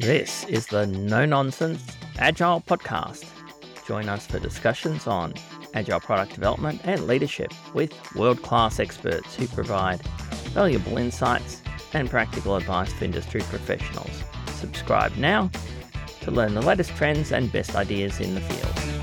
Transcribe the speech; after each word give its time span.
This 0.00 0.44
is 0.46 0.66
the 0.68 0.86
No 0.86 1.26
Nonsense 1.26 1.94
Agile 2.18 2.62
Podcast. 2.62 3.26
Join 3.86 4.08
us 4.08 4.26
for 4.26 4.38
discussions 4.38 5.06
on 5.06 5.34
agile 5.74 6.00
product 6.00 6.32
development 6.32 6.80
and 6.84 7.06
leadership 7.06 7.52
with 7.74 7.92
world 8.14 8.40
class 8.40 8.80
experts 8.80 9.36
who 9.36 9.46
provide 9.46 10.00
valuable 10.54 10.96
insights 10.96 11.60
and 11.92 12.08
practical 12.08 12.56
advice 12.56 12.90
for 12.94 13.04
industry 13.04 13.42
professionals. 13.42 14.24
Subscribe 14.54 15.14
now 15.18 15.50
to 16.22 16.30
learn 16.30 16.54
the 16.54 16.62
latest 16.62 16.96
trends 16.96 17.30
and 17.30 17.52
best 17.52 17.76
ideas 17.76 18.20
in 18.20 18.36
the 18.36 18.40
field. 18.40 18.99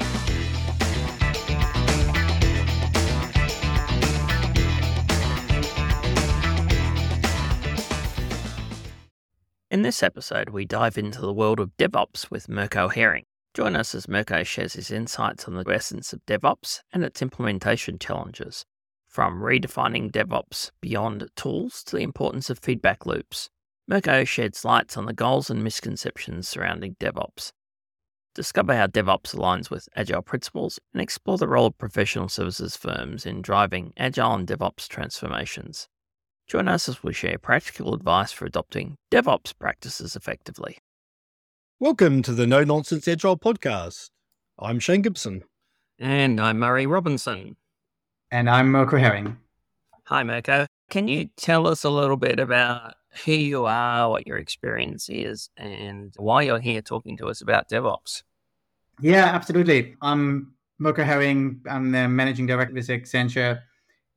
This 9.87 10.03
episode, 10.03 10.49
we 10.49 10.65
dive 10.65 10.97
into 10.97 11.21
the 11.21 11.31
world 11.31 11.61
of 11.61 11.71
DevOps 11.77 12.29
with 12.29 12.49
Mirco 12.49 12.89
Hering. 12.89 13.23
Join 13.53 13.73
us 13.73 13.95
as 13.95 14.09
Mirco 14.09 14.43
shares 14.43 14.73
his 14.73 14.91
insights 14.91 15.47
on 15.47 15.53
the 15.53 15.63
essence 15.71 16.11
of 16.11 16.25
DevOps 16.25 16.81
and 16.91 17.05
its 17.05 17.21
implementation 17.21 17.97
challenges, 17.97 18.65
from 19.07 19.39
redefining 19.39 20.11
DevOps 20.11 20.71
beyond 20.81 21.29
tools 21.37 21.85
to 21.85 21.95
the 21.95 22.01
importance 22.03 22.49
of 22.49 22.59
feedback 22.59 23.05
loops. 23.05 23.49
Mirco 23.87 24.25
sheds 24.25 24.65
lights 24.65 24.97
on 24.97 25.05
the 25.05 25.13
goals 25.13 25.49
and 25.49 25.63
misconceptions 25.63 26.49
surrounding 26.49 26.97
DevOps. 26.99 27.53
Discover 28.35 28.75
how 28.75 28.87
DevOps 28.87 29.33
aligns 29.33 29.69
with 29.69 29.87
Agile 29.95 30.21
principles 30.21 30.79
and 30.91 31.01
explore 31.01 31.37
the 31.37 31.47
role 31.47 31.67
of 31.67 31.77
professional 31.77 32.27
services 32.27 32.75
firms 32.75 33.25
in 33.25 33.41
driving 33.41 33.93
Agile 33.95 34.33
and 34.33 34.47
DevOps 34.49 34.89
transformations. 34.89 35.87
Join 36.47 36.69
us 36.69 36.87
as 36.87 37.03
we 37.03 37.11
share 37.11 37.37
practical 37.37 37.93
advice 37.93 38.31
for 38.31 38.45
adopting 38.45 38.95
DevOps 39.11 39.53
practices 39.59 40.15
effectively. 40.15 40.77
Welcome 41.77 42.21
to 42.21 42.31
the 42.31 42.47
No 42.47 42.63
Nonsense 42.63 43.05
Agile 43.05 43.37
podcast. 43.37 44.11
I'm 44.57 44.79
Shane 44.79 45.01
Gibson. 45.01 45.43
And 45.99 46.39
I'm 46.39 46.57
Murray 46.59 46.85
Robinson. 46.85 47.57
And 48.31 48.49
I'm 48.49 48.71
Mirco 48.71 48.97
Hering. 48.97 49.35
Hi, 50.05 50.23
Mirco. 50.23 50.61
Uh, 50.61 50.67
can 50.89 51.09
you 51.09 51.27
tell 51.35 51.67
us 51.67 51.83
a 51.83 51.89
little 51.89 52.15
bit 52.15 52.39
about 52.39 52.93
who 53.25 53.33
you 53.33 53.65
are, 53.65 54.09
what 54.09 54.25
your 54.25 54.37
experience 54.37 55.09
is, 55.09 55.49
and 55.57 56.13
why 56.15 56.43
you're 56.43 56.61
here 56.61 56.81
talking 56.81 57.17
to 57.17 57.27
us 57.27 57.41
about 57.41 57.69
DevOps? 57.69 58.23
Yeah, 59.01 59.25
absolutely. 59.25 59.97
I'm 60.01 60.53
Mirco 60.79 61.03
Hering. 61.03 61.59
I'm 61.69 61.91
the 61.91 62.07
managing 62.07 62.47
director 62.47 62.73
with 62.73 62.87
Accenture 62.87 63.63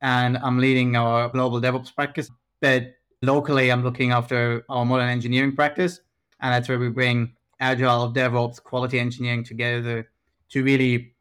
and 0.03 0.39
I'm 0.39 0.59
leading 0.59 0.97
our 0.97 1.29
global 1.29 1.61
DevOps 1.61 1.95
practice. 1.95 2.31
But 2.61 2.95
locally, 3.23 3.71
I'm 3.71 3.83
looking 3.83 4.13
after 4.13 4.65
our 4.69 4.85
modern 4.85 5.09
engineering 5.09 5.55
practice, 5.55 6.01
and 6.41 6.53
that's 6.53 6.69
where 6.69 6.79
we 6.79 6.89
bring 6.89 7.35
agile 7.61 8.13
DevOps, 8.13 8.63
quality 8.63 8.99
engineering 8.99 9.45
together 9.45 10.11
to 10.51 10.65
really 10.65 11.15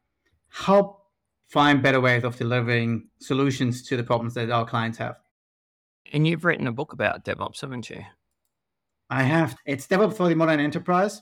help 0.48 1.06
find 1.48 1.82
better 1.82 2.00
ways 2.00 2.24
of 2.24 2.36
delivering 2.36 3.08
solutions 3.20 3.82
to 3.82 3.96
the 3.96 4.04
problems 4.04 4.34
that 4.34 4.50
our 4.50 4.64
clients 4.64 4.98
have. 4.98 5.16
And 6.12 6.26
you've 6.26 6.44
written 6.44 6.66
a 6.66 6.72
book 6.72 6.92
about 6.92 7.24
DevOps, 7.24 7.60
haven't 7.60 7.90
you? 7.90 8.02
I 9.10 9.22
have. 9.22 9.56
It's 9.66 9.86
DevOps 9.86 10.16
for 10.16 10.28
the 10.28 10.34
Modern 10.34 10.60
Enterprise. 10.60 11.20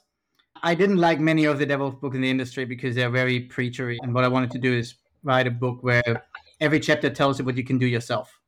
I 0.62 0.75
didn't 0.75 0.97
like 0.98 1.20
many 1.20 1.45
of 1.45 1.59
the 1.59 1.67
DevOps 1.67 2.01
books 2.01 2.17
in 2.17 2.23
the 2.23 2.31
industry 2.31 2.64
because 2.64 2.95
they're 2.95 3.11
very 3.11 3.48
preachery. 3.48 3.97
And 4.03 4.14
what 4.14 4.25
I 4.25 4.29
wanted 4.29 4.51
to 4.53 4.59
do 4.59 4.73
is 4.73 4.97
write 5.23 5.47
a 5.47 5.51
book 5.51 5.83
where 5.83 6.27
every 6.61 6.81
chapter 6.81 7.11
tells 7.11 7.39
you 7.39 7.45
what 7.45 7.56
you 7.56 7.64
can 7.64 7.78
do 7.78 7.87
yourself. 7.87 8.41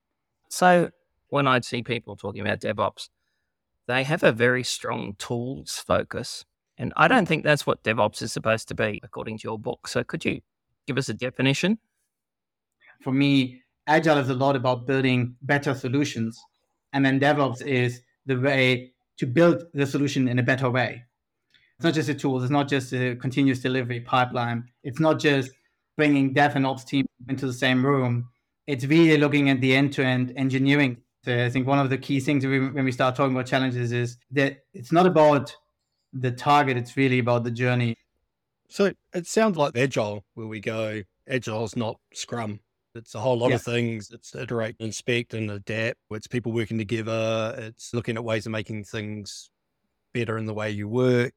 So 0.48 0.90
when 1.28 1.46
I'd 1.46 1.64
see 1.64 1.82
people 1.82 2.16
talking 2.16 2.40
about 2.40 2.60
DevOps, 2.60 3.08
they 3.86 4.04
have 4.04 4.22
a 4.22 4.32
very 4.32 4.62
strong 4.62 5.14
tools 5.18 5.82
focus. 5.86 6.44
And 6.78 6.92
I 6.96 7.08
don't 7.08 7.26
think 7.26 7.44
that's 7.44 7.66
what 7.66 7.82
DevOps 7.82 8.22
is 8.22 8.32
supposed 8.32 8.68
to 8.68 8.74
be, 8.74 9.00
according 9.02 9.38
to 9.38 9.44
your 9.44 9.58
book. 9.58 9.86
So 9.86 10.02
could 10.02 10.24
you 10.24 10.40
give 10.86 10.96
us 10.96 11.08
a 11.08 11.14
definition? 11.14 11.78
For 13.02 13.12
me, 13.12 13.62
Agile 13.86 14.18
is 14.18 14.28
a 14.28 14.34
lot 14.34 14.56
about 14.56 14.86
building 14.86 15.36
better 15.42 15.74
solutions. 15.74 16.40
And 16.92 17.04
then 17.04 17.20
DevOps 17.20 17.62
is 17.62 18.00
the 18.26 18.36
way 18.36 18.92
to 19.18 19.26
build 19.26 19.64
the 19.74 19.86
solution 19.86 20.28
in 20.28 20.38
a 20.38 20.42
better 20.42 20.70
way. 20.70 21.04
It's 21.76 21.84
not 21.84 21.94
just 21.94 22.08
a 22.08 22.14
tools, 22.14 22.42
it's 22.42 22.50
not 22.50 22.68
just 22.68 22.92
a 22.92 23.16
continuous 23.16 23.60
delivery 23.60 24.00
pipeline. 24.00 24.68
It's 24.82 25.00
not 25.00 25.18
just 25.18 25.50
bringing 26.00 26.32
dev 26.32 26.56
and 26.56 26.66
ops 26.66 26.82
team 26.82 27.04
into 27.28 27.46
the 27.46 27.52
same 27.52 27.84
room. 27.84 28.26
It's 28.66 28.86
really 28.86 29.18
looking 29.18 29.50
at 29.50 29.60
the 29.60 29.76
end-to-end 29.76 30.32
engineering. 30.34 30.96
So 31.26 31.44
I 31.44 31.50
think 31.50 31.66
one 31.66 31.78
of 31.78 31.90
the 31.90 31.98
key 31.98 32.20
things 32.20 32.46
when 32.46 32.86
we 32.86 32.90
start 32.90 33.14
talking 33.14 33.36
about 33.36 33.44
challenges 33.44 33.92
is 33.92 34.16
that 34.30 34.60
it's 34.72 34.92
not 34.92 35.04
about 35.04 35.54
the 36.14 36.30
target; 36.30 36.78
it's 36.78 36.96
really 36.96 37.18
about 37.18 37.44
the 37.44 37.50
journey. 37.50 37.98
So 38.70 38.92
it 39.12 39.26
sounds 39.26 39.58
like 39.58 39.76
agile, 39.76 40.24
where 40.32 40.46
we 40.46 40.60
go. 40.60 41.02
Agile 41.28 41.64
is 41.64 41.76
not 41.76 42.00
Scrum. 42.14 42.60
It's 42.94 43.14
a 43.14 43.20
whole 43.20 43.36
lot 43.36 43.50
yeah. 43.50 43.56
of 43.56 43.62
things. 43.62 44.10
It's 44.10 44.34
iterate, 44.34 44.76
inspect, 44.78 45.34
and 45.34 45.50
adapt. 45.50 45.98
It's 46.12 46.26
people 46.26 46.52
working 46.52 46.78
together. 46.78 47.54
It's 47.58 47.92
looking 47.92 48.16
at 48.16 48.24
ways 48.24 48.46
of 48.46 48.52
making 48.52 48.84
things 48.84 49.50
better 50.14 50.38
in 50.38 50.46
the 50.46 50.54
way 50.54 50.70
you 50.70 50.88
work 50.88 51.34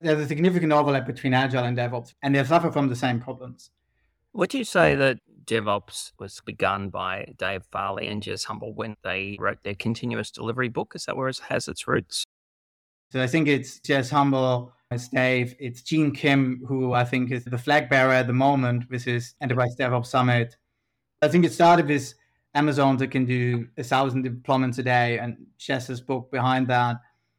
there's 0.00 0.20
a 0.20 0.26
significant 0.26 0.72
overlap 0.72 1.06
between 1.06 1.34
Agile 1.34 1.64
and 1.64 1.76
DevOps, 1.76 2.14
and 2.22 2.34
they 2.34 2.42
suffer 2.44 2.70
from 2.70 2.88
the 2.88 2.96
same 2.96 3.20
problems. 3.20 3.70
Would 4.32 4.54
you 4.54 4.64
say 4.64 4.94
that 4.94 5.18
DevOps 5.44 6.12
was 6.18 6.40
begun 6.44 6.88
by 6.88 7.34
Dave 7.36 7.64
Farley 7.70 8.06
and 8.06 8.22
Jez 8.22 8.44
Humble 8.44 8.72
when 8.72 8.96
they 9.02 9.36
wrote 9.40 9.62
their 9.64 9.74
continuous 9.74 10.30
delivery 10.30 10.68
book? 10.68 10.92
Is 10.94 11.04
that 11.06 11.16
where 11.16 11.28
it 11.28 11.40
has 11.48 11.68
its 11.68 11.88
roots? 11.88 12.24
So 13.10 13.20
I 13.20 13.26
think 13.26 13.48
it's 13.48 13.80
Jez 13.80 14.10
Humble, 14.10 14.72
it's 14.90 15.08
Dave, 15.08 15.54
it's 15.58 15.82
Gene 15.82 16.12
Kim, 16.12 16.62
who 16.66 16.92
I 16.92 17.04
think 17.04 17.32
is 17.32 17.44
the 17.44 17.58
flag 17.58 17.90
bearer 17.90 18.12
at 18.12 18.28
the 18.28 18.32
moment 18.32 18.88
with 18.88 19.04
his 19.04 19.34
Enterprise 19.40 19.74
DevOps 19.76 20.06
Summit. 20.06 20.56
I 21.20 21.28
think 21.28 21.44
it 21.44 21.52
started 21.52 21.88
with 21.88 22.14
Amazon 22.54 22.96
that 22.98 23.08
can 23.08 23.24
do 23.24 23.68
a 23.76 23.82
thousand 23.82 24.24
deployments 24.24 24.78
a 24.78 24.82
day, 24.84 25.18
and 25.18 25.36
Jez's 25.58 26.00
book 26.00 26.30
behind 26.30 26.68
that. 26.68 26.96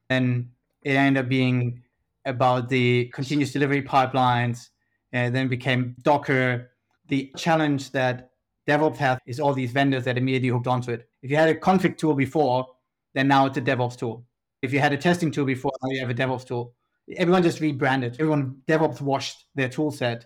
And 0.10 0.50
it 0.84 0.96
ended 0.96 1.24
up 1.24 1.30
being 1.30 1.82
about 2.26 2.70
the 2.70 3.06
continuous 3.14 3.52
delivery 3.52 3.82
pipelines, 3.82 4.70
and 5.12 5.36
then 5.36 5.48
became 5.48 5.96
Docker. 6.02 6.72
The 7.08 7.32
challenge 7.36 7.92
that 7.92 8.32
DevOps 8.68 8.98
has 8.98 9.20
is 9.26 9.40
all 9.40 9.54
these 9.54 9.72
vendors 9.72 10.06
that 10.06 10.18
immediately 10.18 10.50
hooked 10.50 10.68
onto 10.68 10.92
it. 10.92 11.10
If 11.22 11.32
you 11.32 11.38
had 11.38 11.50
a 11.50 11.56
config 11.56 11.98
tool 11.98 12.14
before, 12.14 12.68
then 13.14 13.28
now 13.28 13.46
it's 13.46 13.58
a 13.58 13.62
DevOps 13.62 13.98
tool. 13.98 14.26
If 14.62 14.72
you 14.72 14.80
had 14.80 14.94
a 14.94 14.98
testing 14.98 15.32
tool 15.32 15.46
before, 15.46 15.72
now 15.82 15.90
you 15.90 16.00
have 16.00 16.10
a 16.10 16.14
DevOps 16.14 16.46
tool. 16.46 16.74
Everyone 17.18 17.44
just 17.44 17.60
rebranded. 17.60 18.14
Everyone 18.14 18.62
DevOps 18.68 19.02
washed 19.02 19.46
their 19.56 19.68
tool 19.68 19.92
set. 19.92 20.26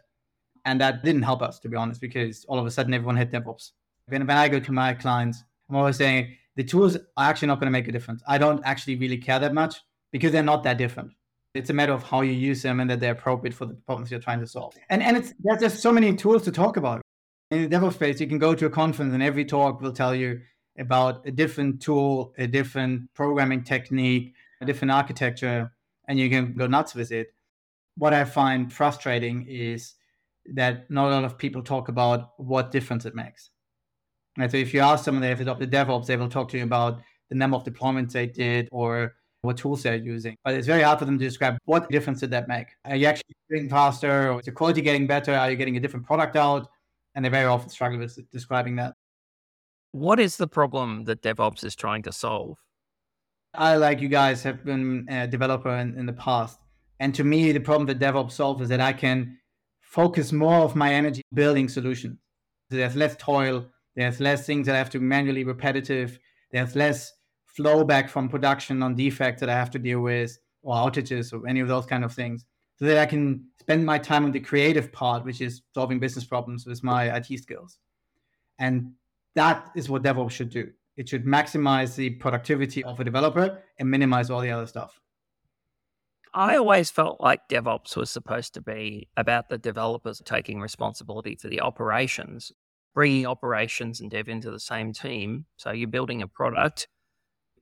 And 0.66 0.81
that 0.81 1.03
didn't 1.03 1.22
help 1.23 1.41
us, 1.41 1.59
to 1.59 1.69
be 1.69 1.77
honest, 1.77 2.01
because 2.01 2.44
all 2.45 2.59
of 2.59 2.66
a 2.66 2.72
sudden 2.72 2.94
everyone 2.94 3.16
had 3.16 3.31
DevOps. 3.31 3.72
When, 4.07 4.25
when 4.27 4.38
I 4.38 4.50
go 4.50 4.59
to 4.59 4.72
my 4.72 4.94
clients, 4.94 5.44
I'm 5.69 5.75
always 5.75 5.95
saying 5.95 6.35
the 6.56 6.63
tools 6.63 6.95
are 6.95 7.29
actually 7.29 7.47
not 7.47 7.59
going 7.59 7.67
to 7.67 7.72
make 7.72 7.88
a 7.88 7.91
difference. 7.91 8.22
I 8.27 8.38
don't 8.38 8.62
actually 8.66 8.97
really 8.97 9.17
care 9.17 9.39
that 9.39 9.53
much 9.53 9.75
because 10.12 10.31
they're 10.31 10.44
not 10.44 10.63
that 10.63 10.77
different. 10.77 11.12
It's 11.56 11.70
a 11.70 11.74
matter 11.74 11.94
of 11.94 12.04
how 12.04 12.22
you 12.22 12.34
use 12.34 12.62
them 12.62 12.82
and 12.82 12.90
that 12.90 13.00
they're 13.00 13.14
appropriate 13.14 13.54
for 13.54 13.66
the 13.66 13.74
problems 13.74 14.12
you're 14.12 14.20
trying 14.20 14.42
to 14.42 14.48
solve. 14.48 14.76
And 14.90 15.02
and 15.02 15.16
it's 15.18 15.34
there's 15.40 15.62
just 15.62 15.80
so 15.82 15.92
many 15.92 16.14
tools 16.16 16.44
to 16.44 16.52
talk 16.52 16.76
about. 16.78 17.02
In 17.50 17.70
the 17.70 17.76
DevOps 17.76 17.94
space, 17.94 18.20
you 18.20 18.28
can 18.28 18.40
go 18.40 18.54
to 18.54 18.66
a 18.66 18.70
conference 18.70 19.14
and 19.14 19.24
every 19.24 19.46
talk 19.46 19.80
will 19.80 19.94
tell 19.94 20.14
you 20.14 20.42
about 20.78 21.26
a 21.26 21.32
different 21.32 21.82
tool, 21.82 22.34
a 22.38 22.46
different 22.46 23.14
programming 23.14 23.64
technique, 23.64 24.34
a 24.62 24.66
different 24.66 24.92
architecture, 24.92 25.72
and 26.10 26.20
you 26.20 26.30
can 26.30 26.54
go 26.54 26.68
nuts 26.68 26.94
with 26.94 27.12
it. 27.12 27.34
What 27.98 28.14
I 28.14 28.26
find 28.26 28.72
frustrating 28.72 29.46
is 29.48 29.94
that 30.54 30.92
not 30.92 31.08
a 31.08 31.12
lot 31.12 31.24
of 31.24 31.38
people 31.38 31.64
talk 31.64 31.88
about 31.88 32.32
what 32.38 32.72
difference 32.72 33.06
it 33.06 33.16
makes. 33.16 33.52
Right? 34.38 34.52
So 34.52 34.58
if 34.58 34.74
you 34.74 34.82
ask 34.82 35.06
someone 35.06 35.22
they've 35.22 35.40
adopted 35.40 35.72
DevOps, 35.72 36.08
they 36.08 36.18
will 36.18 36.28
talk 36.28 36.50
to 36.50 36.58
you 36.58 36.64
about 36.64 37.00
the 37.30 37.36
number 37.36 37.56
of 37.56 37.64
deployments 37.64 38.12
they 38.12 38.28
did 38.28 38.68
or 38.72 39.14
what 39.45 39.57
tools 39.57 39.83
they're 39.83 39.95
using. 39.95 40.36
But 40.44 40.56
it's 40.56 40.68
very 40.68 40.81
hard 40.81 41.00
for 41.00 41.06
them 41.06 41.18
to 41.18 41.24
describe 41.24 41.57
what 41.65 41.89
difference 41.89 42.19
did 42.19 42.31
that 42.31 42.47
make. 42.47 42.68
Are 42.86 42.95
you 42.95 43.07
actually 43.07 43.36
getting 43.50 43.69
faster? 43.69 44.31
Or 44.31 44.39
is 44.39 44.45
the 44.45 44.51
quality 44.51 44.81
getting 44.81 45.07
better? 45.07 45.33
Are 45.33 45.50
you 45.50 45.56
getting 45.56 45.77
a 45.77 45.80
different 45.80 46.06
product 46.06 46.36
out? 46.36 46.68
And 47.13 47.24
they 47.24 47.30
very 47.30 47.45
often 47.45 47.69
struggle 47.69 48.00
with 48.00 48.19
describing 48.31 48.75
that. 48.77 48.94
What 49.92 50.19
is 50.19 50.36
the 50.38 50.47
problem 50.47 51.06
that 51.06 51.21
DevOps 51.21 51.63
is 51.63 51.75
trying 51.75 52.03
to 52.03 52.12
solve? 52.12 52.57
I, 53.53 53.77
like 53.77 54.01
you 54.01 54.09
guys, 54.09 54.44
have 54.44 54.65
been 54.65 55.07
a 55.09 55.27
developer 55.27 55.74
in, 55.77 55.98
in 55.98 56.06
the 56.06 56.13
past. 56.13 56.59
And 57.00 57.15
to 57.15 57.24
me, 57.24 57.51
the 57.51 57.59
problem 57.59 57.88
that 57.88 58.00
DevOps 58.00 58.33
solves 58.33 58.62
is 58.62 58.69
that 58.69 58.81
I 58.81 58.94
can 58.94 59.38
focus 59.80 60.33
more 60.33 60.59
of 60.59 60.75
my 60.75 60.94
energy 60.94 61.21
building 61.33 61.69
solutions. 61.69 62.18
There's 62.69 62.95
less 62.95 63.15
toil, 63.18 63.68
there's 63.95 64.19
less 64.19 64.45
things 64.45 64.68
that 64.68 64.75
I 64.75 64.80
have 64.80 64.89
to 64.91 65.00
manually 65.00 65.45
repetitive, 65.45 66.19
there's 66.51 66.75
less 66.75 67.13
flow 67.56 67.84
back 67.84 68.10
from 68.10 68.30
production 68.30 68.84
on 68.84 68.96
defects 68.96 69.40
that 69.40 69.50
I 69.50 69.54
have 69.54 69.72
to 69.72 69.80
deal 69.80 70.02
with 70.02 70.38
or 70.62 70.75
outages 70.75 71.34
or 71.34 71.48
any 71.48 71.60
of 71.60 71.68
those 71.68 71.86
kind 71.86 72.04
of 72.04 72.13
things 72.13 72.46
so 72.78 72.86
that 72.86 72.98
I 72.98 73.06
can 73.06 73.46
spend 73.60 73.86
my 73.86 73.98
time 73.98 74.25
on 74.25 74.31
the 74.31 74.40
creative 74.40 74.92
part, 74.92 75.24
which 75.24 75.42
is 75.42 75.62
solving 75.74 76.00
business 76.00 76.25
problems 76.25 76.66
with 76.66 76.84
my 76.84 77.16
IT 77.16 77.40
skills. 77.42 77.80
And 78.60 78.92
that 79.36 79.72
is 79.75 79.90
what 79.90 80.04
DevOps 80.04 80.31
should 80.31 80.50
do. 80.50 80.72
It 80.98 81.10
should 81.10 81.25
maximize 81.25 81.96
the 81.96 82.12
productivity 82.12 82.84
of 82.84 83.00
a 83.00 83.04
developer 83.04 83.62
and 83.80 83.90
minimize 83.90 84.30
all 84.30 84.42
the 84.42 84.51
other 84.51 84.68
stuff. 84.68 85.00
I 86.34 86.58
always 86.58 86.92
felt 86.92 87.22
like 87.22 87.48
DevOps 87.50 87.96
was 87.96 88.12
supposed 88.12 88.54
to 88.56 88.62
be 88.62 89.08
about 89.16 89.48
the 89.48 89.58
developers 89.58 90.22
taking 90.25 90.60
responsibility 90.60 91.36
for 91.36 91.48
the 91.48 91.62
operations, 91.62 92.51
bringing 92.94 93.25
operations 93.25 94.01
and 94.01 94.12
dev 94.12 94.28
into 94.28 94.51
the 94.51 94.60
same 94.60 94.92
team. 94.92 95.46
So 95.56 95.72
you're 95.72 95.88
building 95.88 96.22
a 96.22 96.28
product, 96.28 96.88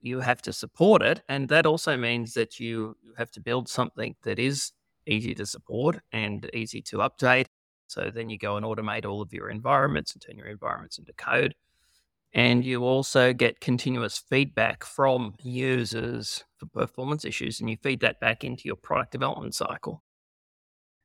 you 0.03 0.19
have 0.19 0.41
to 0.43 0.53
support 0.53 1.01
it. 1.01 1.23
And 1.29 1.47
that 1.49 1.65
also 1.65 1.97
means 1.97 2.33
that 2.33 2.59
you 2.59 2.95
have 3.17 3.31
to 3.31 3.39
build 3.39 3.69
something 3.69 4.15
that 4.23 4.37
is 4.37 4.73
easy 5.07 5.33
to 5.35 5.45
support 5.45 5.99
and 6.11 6.49
easy 6.53 6.81
to 6.81 6.97
update. 6.97 7.45
So 7.87 8.11
then 8.13 8.29
you 8.29 8.37
go 8.37 8.57
and 8.57 8.65
automate 8.65 9.05
all 9.05 9.21
of 9.21 9.33
your 9.33 9.49
environments 9.49 10.13
and 10.13 10.21
turn 10.21 10.37
your 10.37 10.47
environments 10.47 10.97
into 10.97 11.13
code. 11.13 11.55
And 12.33 12.65
you 12.65 12.83
also 12.83 13.31
get 13.31 13.61
continuous 13.61 14.17
feedback 14.17 14.83
from 14.83 15.35
users 15.41 16.43
for 16.57 16.65
performance 16.65 17.25
issues, 17.25 17.59
and 17.59 17.69
you 17.69 17.77
feed 17.81 18.01
that 18.01 18.19
back 18.19 18.43
into 18.43 18.63
your 18.65 18.75
product 18.75 19.11
development 19.11 19.53
cycle. 19.53 20.03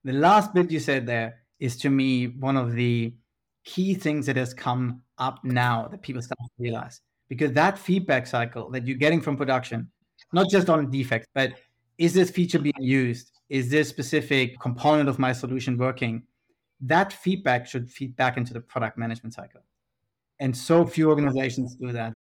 The 0.04 0.14
last 0.14 0.54
bit 0.54 0.70
you 0.70 0.80
said 0.80 1.06
there 1.06 1.42
is 1.60 1.76
to 1.78 1.90
me 1.90 2.28
one 2.28 2.56
of 2.56 2.72
the 2.72 3.14
key 3.64 3.94
things 3.94 4.24
that 4.26 4.36
has 4.36 4.54
come 4.54 5.02
up 5.18 5.44
now 5.44 5.86
that 5.88 6.00
people 6.00 6.22
start 6.22 6.38
to 6.40 6.62
realize. 6.62 7.02
Because 7.28 7.52
that 7.52 7.78
feedback 7.78 8.26
cycle 8.26 8.70
that 8.70 8.86
you're 8.86 8.96
getting 8.96 9.20
from 9.20 9.36
production, 9.36 9.90
not 10.32 10.48
just 10.50 10.70
on 10.70 10.90
defects, 10.90 11.28
but 11.34 11.52
is 11.98 12.14
this 12.14 12.30
feature 12.30 12.58
being 12.58 12.74
used? 12.78 13.32
Is 13.48 13.70
this 13.70 13.88
specific 13.88 14.58
component 14.60 15.08
of 15.08 15.18
my 15.18 15.32
solution 15.32 15.76
working? 15.76 16.22
That 16.80 17.12
feedback 17.12 17.66
should 17.66 17.90
feed 17.90 18.16
back 18.16 18.36
into 18.36 18.52
the 18.52 18.60
product 18.60 18.96
management 18.96 19.34
cycle. 19.34 19.60
And 20.40 20.56
so 20.56 20.86
few 20.86 21.08
organizations 21.08 21.74
do 21.74 21.92
that. 21.92 22.14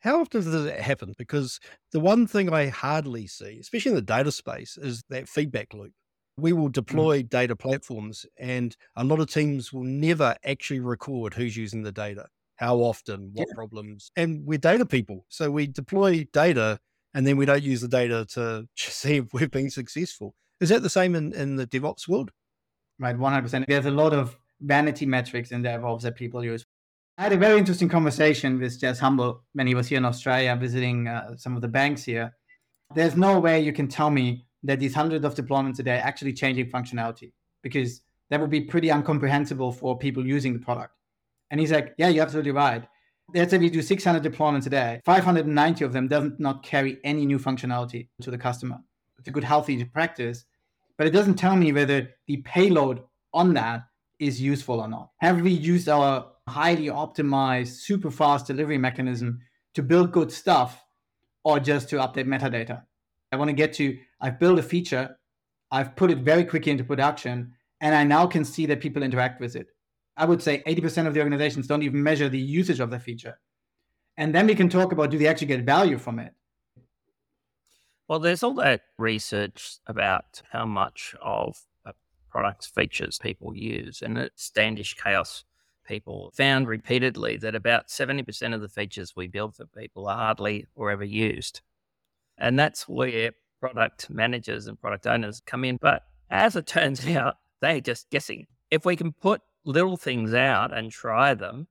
How 0.00 0.20
often 0.20 0.44
does 0.44 0.66
it 0.66 0.80
happen? 0.80 1.14
Because 1.18 1.58
the 1.90 1.98
one 1.98 2.26
thing 2.26 2.52
I 2.52 2.68
hardly 2.68 3.26
see, 3.26 3.58
especially 3.60 3.90
in 3.90 3.96
the 3.96 4.02
data 4.02 4.30
space, 4.30 4.78
is 4.80 5.02
that 5.08 5.28
feedback 5.28 5.74
loop. 5.74 5.92
We 6.36 6.52
will 6.52 6.68
mm. 6.68 6.72
deploy 6.72 7.22
data 7.22 7.56
platforms, 7.56 8.24
and 8.36 8.76
a 8.94 9.02
lot 9.02 9.18
of 9.18 9.28
teams 9.28 9.72
will 9.72 9.82
never 9.82 10.36
actually 10.44 10.78
record 10.78 11.34
who's 11.34 11.56
using 11.56 11.82
the 11.82 11.90
data, 11.90 12.26
how 12.58 12.78
often, 12.78 13.30
what 13.32 13.48
yeah. 13.48 13.54
problems. 13.54 14.10
And 14.16 14.44
we're 14.44 14.58
data 14.58 14.84
people. 14.84 15.24
So 15.28 15.50
we 15.50 15.66
deploy 15.66 16.26
data 16.32 16.78
and 17.14 17.26
then 17.26 17.36
we 17.36 17.46
don't 17.46 17.62
use 17.62 17.80
the 17.80 17.88
data 17.88 18.26
to 18.34 18.68
see 18.76 19.16
if 19.16 19.32
we've 19.32 19.50
been 19.50 19.70
successful. 19.70 20.34
Is 20.60 20.68
that 20.68 20.82
the 20.82 20.90
same 20.90 21.14
in, 21.14 21.32
in 21.34 21.56
the 21.56 21.66
DevOps 21.66 22.08
world? 22.08 22.30
Right, 22.98 23.16
100%. 23.16 23.66
There's 23.66 23.86
a 23.86 23.90
lot 23.90 24.12
of 24.12 24.36
vanity 24.60 25.06
metrics 25.06 25.52
in 25.52 25.62
DevOps 25.62 26.02
that 26.02 26.16
people 26.16 26.44
use. 26.44 26.66
I 27.16 27.22
had 27.22 27.32
a 27.32 27.36
very 27.36 27.58
interesting 27.58 27.88
conversation 27.88 28.60
with 28.60 28.80
Jez 28.80 28.98
Humble 28.98 29.42
when 29.52 29.66
he 29.66 29.74
was 29.74 29.88
here 29.88 29.98
in 29.98 30.04
Australia 30.04 30.56
visiting 30.56 31.08
uh, 31.08 31.36
some 31.36 31.54
of 31.54 31.62
the 31.62 31.68
banks 31.68 32.04
here. 32.04 32.34
There's 32.94 33.16
no 33.16 33.38
way 33.38 33.60
you 33.60 33.72
can 33.72 33.88
tell 33.88 34.10
me 34.10 34.46
that 34.64 34.80
these 34.80 34.94
hundreds 34.94 35.24
of 35.24 35.34
deployments 35.34 35.78
a 35.78 35.82
day 35.84 35.96
are 35.98 36.06
actually 36.06 36.32
changing 36.32 36.70
functionality 36.70 37.32
because 37.62 38.02
that 38.30 38.40
would 38.40 38.50
be 38.50 38.60
pretty 38.60 38.90
incomprehensible 38.90 39.72
for 39.72 39.98
people 39.98 40.26
using 40.26 40.52
the 40.52 40.58
product. 40.58 40.94
And 41.50 41.60
he's 41.60 41.72
like, 41.72 41.94
Yeah, 41.98 42.08
you're 42.08 42.24
absolutely 42.24 42.52
right. 42.52 42.84
Let's 43.34 43.50
say 43.50 43.58
we 43.58 43.68
do 43.68 43.82
600 43.82 44.22
deployments 44.22 44.66
a 44.66 44.70
day, 44.70 45.00
590 45.04 45.84
of 45.84 45.92
them 45.92 46.08
doesn't 46.08 46.40
not 46.40 46.62
carry 46.62 46.98
any 47.04 47.26
new 47.26 47.38
functionality 47.38 48.08
to 48.22 48.30
the 48.30 48.38
customer. 48.38 48.78
It's 49.18 49.28
a 49.28 49.30
good, 49.30 49.44
healthy 49.44 49.84
practice, 49.84 50.46
but 50.96 51.06
it 51.06 51.10
doesn't 51.10 51.34
tell 51.34 51.54
me 51.54 51.72
whether 51.72 52.08
the 52.26 52.38
payload 52.38 53.02
on 53.34 53.52
that 53.54 53.82
is 54.18 54.40
useful 54.40 54.80
or 54.80 54.88
not. 54.88 55.10
Have 55.18 55.42
we 55.42 55.50
used 55.50 55.88
our 55.88 56.26
highly 56.48 56.86
optimized, 56.86 57.76
super 57.80 58.10
fast 58.10 58.46
delivery 58.46 58.78
mechanism 58.78 59.40
to 59.74 59.82
build 59.82 60.10
good 60.10 60.32
stuff 60.32 60.84
or 61.44 61.60
just 61.60 61.88
to 61.90 61.96
update 61.96 62.26
metadata. 62.26 62.82
I 63.30 63.36
want 63.36 63.48
to 63.48 63.54
get 63.54 63.72
to 63.74 63.96
I've 64.20 64.40
built 64.40 64.58
a 64.58 64.62
feature, 64.62 65.16
I've 65.70 65.94
put 65.94 66.10
it 66.10 66.18
very 66.18 66.44
quickly 66.44 66.72
into 66.72 66.82
production, 66.82 67.52
and 67.80 67.94
I 67.94 68.02
now 68.02 68.26
can 68.26 68.44
see 68.44 68.66
that 68.66 68.80
people 68.80 69.02
interact 69.02 69.40
with 69.40 69.54
it. 69.54 69.68
I 70.18 70.24
would 70.24 70.42
say 70.42 70.62
80% 70.66 71.06
of 71.06 71.14
the 71.14 71.20
organizations 71.20 71.66
don't 71.66 71.82
even 71.82 72.02
measure 72.02 72.28
the 72.28 72.38
usage 72.38 72.80
of 72.80 72.90
the 72.90 72.98
feature. 72.98 73.38
And 74.16 74.34
then 74.34 74.46
we 74.46 74.54
can 74.54 74.68
talk 74.68 74.92
about 74.92 75.10
do 75.10 75.18
they 75.18 75.28
actually 75.28 75.46
get 75.46 75.62
value 75.62 75.96
from 75.96 76.18
it? 76.18 76.34
Well, 78.08 78.18
there's 78.18 78.42
all 78.42 78.54
that 78.54 78.82
research 78.98 79.76
about 79.86 80.42
how 80.50 80.66
much 80.66 81.14
of 81.22 81.56
product's 82.30 82.66
features 82.66 83.18
people 83.18 83.56
use, 83.56 84.02
and 84.02 84.18
it's 84.18 84.44
Standish 84.44 84.94
Chaos 84.94 85.44
people 85.86 86.30
found 86.36 86.68
repeatedly 86.68 87.38
that 87.38 87.54
about 87.54 87.88
70% 87.88 88.54
of 88.54 88.60
the 88.60 88.68
features 88.68 89.16
we 89.16 89.26
build 89.26 89.56
for 89.56 89.64
people 89.66 90.06
are 90.06 90.16
hardly 90.16 90.66
or 90.74 90.90
ever 90.90 91.04
used. 91.04 91.62
And 92.36 92.58
that's 92.58 92.86
where 92.86 93.32
product 93.58 94.10
managers 94.10 94.66
and 94.66 94.78
product 94.78 95.06
owners 95.06 95.40
come 95.46 95.64
in. 95.64 95.78
But 95.80 96.02
as 96.30 96.56
it 96.56 96.66
turns 96.66 97.06
out, 97.08 97.36
they're 97.60 97.80
just 97.80 98.10
guessing. 98.10 98.46
If 98.70 98.84
we 98.84 98.96
can 98.96 99.12
put 99.12 99.40
little 99.64 99.96
things 99.96 100.34
out 100.34 100.76
and 100.76 100.90
try 100.90 101.34
them, 101.34 101.66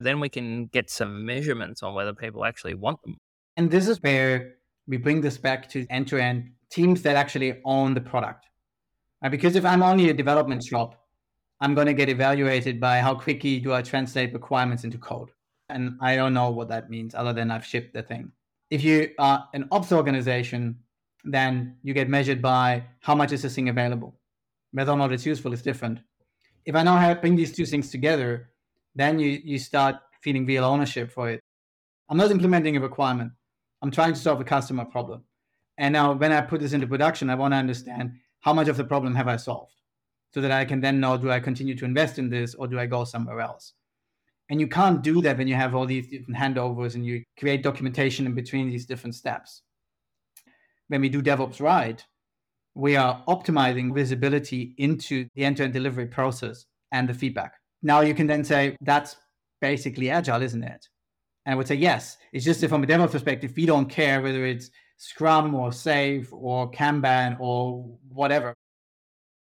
then 0.00 0.20
we 0.20 0.28
can 0.28 0.66
get 0.66 0.90
some 0.90 1.24
measurements 1.24 1.82
on 1.82 1.94
whether 1.94 2.14
people 2.14 2.44
actually 2.44 2.74
want 2.74 3.02
them. 3.02 3.16
And 3.56 3.70
this 3.70 3.88
is 3.88 4.02
where 4.02 4.54
we 4.86 4.96
bring 4.96 5.20
this 5.20 5.38
back 5.38 5.68
to 5.70 5.86
end 5.90 6.08
to 6.08 6.18
end 6.18 6.50
teams 6.70 7.02
that 7.02 7.16
actually 7.16 7.60
own 7.64 7.94
the 7.94 8.00
product. 8.00 8.46
Uh, 9.22 9.28
because 9.28 9.56
if 9.56 9.64
I'm 9.64 9.82
only 9.82 10.10
a 10.10 10.14
development 10.14 10.64
shop 10.64 11.04
I'm 11.60 11.74
going 11.74 11.86
to 11.86 11.94
get 11.94 12.08
evaluated 12.08 12.80
by 12.80 12.98
how 12.98 13.14
quickly 13.14 13.58
do 13.58 13.72
I 13.72 13.82
translate 13.82 14.32
requirements 14.32 14.84
into 14.84 14.98
code. 14.98 15.30
And 15.68 15.96
I 16.00 16.16
don't 16.16 16.34
know 16.34 16.50
what 16.50 16.68
that 16.68 16.90
means 16.90 17.14
other 17.14 17.32
than 17.32 17.50
I've 17.50 17.64
shipped 17.64 17.94
the 17.94 18.02
thing. 18.02 18.32
If 18.70 18.84
you 18.84 19.10
are 19.18 19.48
an 19.54 19.68
ops 19.70 19.92
organization, 19.92 20.78
then 21.24 21.76
you 21.82 21.94
get 21.94 22.08
measured 22.08 22.42
by 22.42 22.84
how 23.00 23.14
much 23.14 23.32
is 23.32 23.42
this 23.42 23.54
thing 23.54 23.68
available. 23.68 24.14
Whether 24.72 24.92
or 24.92 24.98
not 24.98 25.12
it's 25.12 25.24
useful 25.24 25.52
is 25.52 25.62
different. 25.62 26.00
If 26.66 26.74
I 26.74 26.82
now 26.82 26.96
have 26.96 27.20
bring 27.20 27.36
these 27.36 27.52
two 27.52 27.66
things 27.66 27.90
together, 27.90 28.50
then 28.94 29.18
you, 29.18 29.40
you 29.44 29.58
start 29.58 29.96
feeling 30.22 30.46
real 30.46 30.64
ownership 30.64 31.10
for 31.10 31.28
it. 31.30 31.40
I'm 32.08 32.16
not 32.16 32.30
implementing 32.30 32.76
a 32.76 32.80
requirement. 32.80 33.32
I'm 33.82 33.90
trying 33.90 34.14
to 34.14 34.18
solve 34.18 34.40
a 34.40 34.44
customer 34.44 34.84
problem. 34.84 35.24
And 35.78 35.92
now 35.92 36.12
when 36.12 36.32
I 36.32 36.40
put 36.40 36.60
this 36.60 36.72
into 36.72 36.86
production, 36.86 37.28
I 37.28 37.34
want 37.34 37.52
to 37.52 37.58
understand 37.58 38.12
how 38.40 38.52
much 38.52 38.68
of 38.68 38.76
the 38.76 38.84
problem 38.84 39.14
have 39.14 39.28
I 39.28 39.36
solved? 39.36 39.74
so 40.34 40.40
that 40.40 40.50
I 40.50 40.64
can 40.64 40.80
then 40.80 40.98
know 40.98 41.16
do 41.16 41.30
I 41.30 41.38
continue 41.38 41.76
to 41.76 41.84
invest 41.84 42.18
in 42.18 42.28
this 42.28 42.56
or 42.56 42.66
do 42.66 42.76
I 42.76 42.86
go 42.86 43.04
somewhere 43.04 43.40
else? 43.40 43.74
And 44.50 44.60
you 44.60 44.66
can't 44.66 45.00
do 45.00 45.22
that 45.22 45.38
when 45.38 45.46
you 45.46 45.54
have 45.54 45.76
all 45.76 45.86
these 45.86 46.08
different 46.08 46.36
handovers 46.36 46.96
and 46.96 47.06
you 47.06 47.22
create 47.38 47.62
documentation 47.62 48.26
in 48.26 48.34
between 48.34 48.68
these 48.68 48.84
different 48.84 49.14
steps. 49.14 49.62
When 50.88 51.00
we 51.00 51.08
do 51.08 51.22
DevOps 51.22 51.60
right, 51.60 52.04
we 52.74 52.96
are 52.96 53.22
optimizing 53.28 53.94
visibility 53.94 54.74
into 54.78 55.26
the 55.34 55.44
end 55.44 55.58
to 55.58 55.64
end 55.64 55.72
delivery 55.72 56.06
process 56.06 56.66
and 56.92 57.08
the 57.08 57.14
feedback. 57.14 57.54
Now 57.82 58.00
you 58.00 58.14
can 58.14 58.26
then 58.26 58.44
say, 58.44 58.76
that's 58.80 59.16
basically 59.60 60.10
agile, 60.10 60.42
isn't 60.42 60.62
it? 60.62 60.88
And 61.46 61.52
I 61.52 61.56
would 61.56 61.68
say, 61.68 61.74
yes. 61.74 62.16
It's 62.32 62.44
just 62.44 62.60
that 62.60 62.68
from 62.68 62.82
a 62.82 62.86
DevOps 62.86 63.12
perspective, 63.12 63.52
we 63.56 63.66
don't 63.66 63.88
care 63.88 64.22
whether 64.22 64.44
it's 64.44 64.70
Scrum 64.96 65.54
or 65.54 65.72
Safe 65.72 66.32
or 66.32 66.70
Kanban 66.70 67.36
or 67.38 67.84
whatever. 68.08 68.54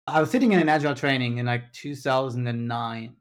I 0.07 0.21
was 0.21 0.31
sitting 0.31 0.53
in 0.53 0.59
an 0.59 0.69
agile 0.69 0.95
training 0.95 1.38
in 1.38 1.45
like 1.45 1.71
2009, 1.74 3.15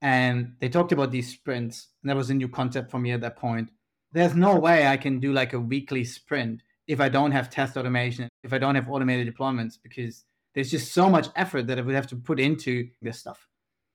and 0.00 0.54
they 0.60 0.68
talked 0.68 0.92
about 0.92 1.10
these 1.10 1.32
sprints. 1.32 1.88
And 2.02 2.10
that 2.10 2.16
was 2.16 2.30
a 2.30 2.34
new 2.34 2.48
concept 2.48 2.90
for 2.90 2.98
me 2.98 3.12
at 3.12 3.20
that 3.20 3.36
point. 3.36 3.68
There's 4.12 4.34
no 4.34 4.56
way 4.56 4.86
I 4.86 4.96
can 4.96 5.20
do 5.20 5.32
like 5.32 5.52
a 5.52 5.60
weekly 5.60 6.04
sprint 6.04 6.62
if 6.86 7.00
I 7.00 7.08
don't 7.08 7.32
have 7.32 7.50
test 7.50 7.76
automation, 7.76 8.28
if 8.42 8.52
I 8.52 8.58
don't 8.58 8.74
have 8.74 8.90
automated 8.90 9.32
deployments, 9.32 9.74
because 9.82 10.24
there's 10.54 10.70
just 10.70 10.92
so 10.92 11.08
much 11.08 11.28
effort 11.36 11.66
that 11.68 11.78
I 11.78 11.82
would 11.82 11.94
have 11.94 12.08
to 12.08 12.16
put 12.16 12.40
into 12.40 12.88
this 13.00 13.18
stuff. 13.18 13.46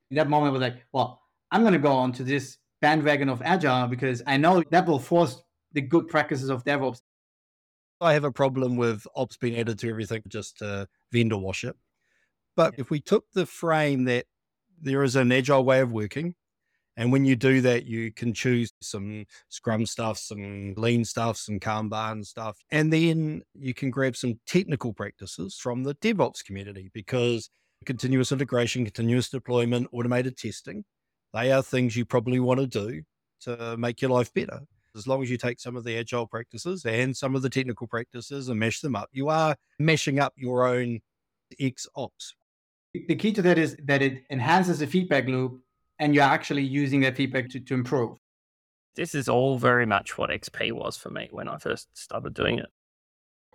In 0.10 0.16
that 0.18 0.30
moment, 0.30 0.50
I 0.50 0.54
was 0.54 0.62
like, 0.62 0.86
well, 0.94 1.22
I'm 1.52 1.62
going 1.62 1.74
to 1.74 1.80
go 1.80 1.92
onto 1.92 2.24
this 2.24 2.58
bandwagon 2.82 3.30
of 3.30 3.42
agile 3.42 3.88
because 3.88 4.22
I 4.26 4.38
know 4.38 4.64
that 4.72 4.88
will 4.88 5.00
force 5.00 5.42
the 5.74 5.82
good 5.82 6.08
practices 6.08 6.50
of 6.50 6.64
DevOps. 6.64 7.02
I 8.00 8.14
have 8.14 8.24
a 8.24 8.32
problem 8.32 8.78
with 8.78 9.08
ops 9.16 9.38
being 9.38 9.58
added 9.58 9.80
to 9.80 9.90
everything 9.90 10.22
just 10.28 10.60
to 10.60 10.88
vendor 11.12 11.38
wash 11.38 11.64
it. 11.64 11.76
But 12.56 12.76
if 12.78 12.90
we 12.90 13.00
took 13.00 13.26
the 13.34 13.46
frame 13.46 14.06
that 14.06 14.26
there 14.82 15.04
is 15.04 15.16
an 15.16 15.32
agile 15.32 15.64
way 15.64 15.80
of 15.80 15.92
working, 15.92 16.36
and 16.98 17.12
when 17.12 17.26
you 17.26 17.36
do 17.36 17.62
that, 17.62 17.86
you 17.86 18.12
can 18.12 18.30
mm-hmm. 18.30 18.34
choose 18.34 18.74
some 18.82 19.26
Scrum 19.50 19.86
stuff, 19.86 20.18
some 20.18 20.74
Lean 20.76 21.06
stuff, 21.06 21.38
some 21.38 21.60
Kanban 21.60 22.26
stuff, 22.26 22.58
and 22.72 22.92
then 22.92 23.44
you 23.54 23.74
can 23.74 23.92
grab 23.92 24.18
some 24.18 24.40
technical 24.48 24.92
practices 24.92 25.58
from 25.62 25.84
the 25.84 25.96
DevOps 25.96 26.44
community 26.44 26.90
because 26.94 27.50
continuous 27.86 28.32
integration, 28.32 28.84
continuous 28.84 29.30
deployment, 29.30 29.88
automated 29.94 30.36
testing, 30.36 30.84
they 31.34 31.52
are 31.52 31.62
things 31.62 31.96
you 31.96 32.04
probably 32.04 32.40
want 32.40 32.60
to 32.60 32.68
do 32.68 33.04
to 33.42 33.78
make 33.78 34.02
your 34.02 34.12
life 34.12 34.34
better. 34.34 34.62
As 34.96 35.06
long 35.06 35.22
as 35.22 35.30
you 35.30 35.38
take 35.38 35.60
some 35.60 35.76
of 35.76 35.84
the 35.84 35.96
agile 36.00 36.26
practices 36.26 36.84
and 36.84 37.16
some 37.16 37.36
of 37.36 37.44
the 37.44 37.52
technical 37.52 37.86
practices 37.86 38.50
and 38.50 38.60
mesh 38.60 38.82
them 38.82 38.96
up, 38.96 39.10
you 39.12 39.30
are 39.30 39.56
meshing 39.80 40.20
up 40.20 40.34
your 40.36 40.66
own 40.66 41.00
X 41.60 41.86
ops 41.96 42.34
the 43.08 43.16
key 43.16 43.32
to 43.34 43.42
that 43.42 43.58
is 43.58 43.76
that 43.84 44.02
it 44.02 44.24
enhances 44.30 44.80
the 44.80 44.88
feedback 44.88 45.28
loop 45.28 45.62
and 46.00 46.14
you're 46.14 46.24
actually 46.24 46.64
using 46.64 47.02
that 47.02 47.16
feedback 47.16 47.50
to, 47.50 47.60
to 47.60 47.74
improve. 47.74 48.18
This 48.96 49.14
is 49.14 49.30
all 49.30 49.58
very 49.58 49.86
much 49.86 50.18
what 50.18 50.30
XP 50.30 50.72
was 50.72 50.98
for 50.98 51.10
me 51.10 51.28
when 51.32 51.48
I 51.48 51.58
first 51.58 51.88
started 51.96 52.34
doing 52.34 52.60
it. 52.60 52.68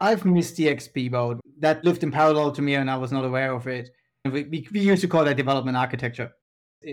I've 0.00 0.24
missed 0.24 0.56
the 0.56 0.66
XP 0.66 1.10
boat 1.10 1.40
that 1.58 1.84
lived 1.84 2.02
in 2.02 2.10
parallel 2.10 2.52
to 2.52 2.62
me 2.62 2.74
and 2.74 2.90
I 2.90 2.96
was 2.96 3.12
not 3.12 3.24
aware 3.24 3.52
of 3.52 3.66
it. 3.66 3.90
We, 4.24 4.66
we 4.72 4.80
used 4.80 5.02
to 5.02 5.08
call 5.08 5.24
that 5.24 5.36
development 5.36 5.76
architecture. 5.76 6.32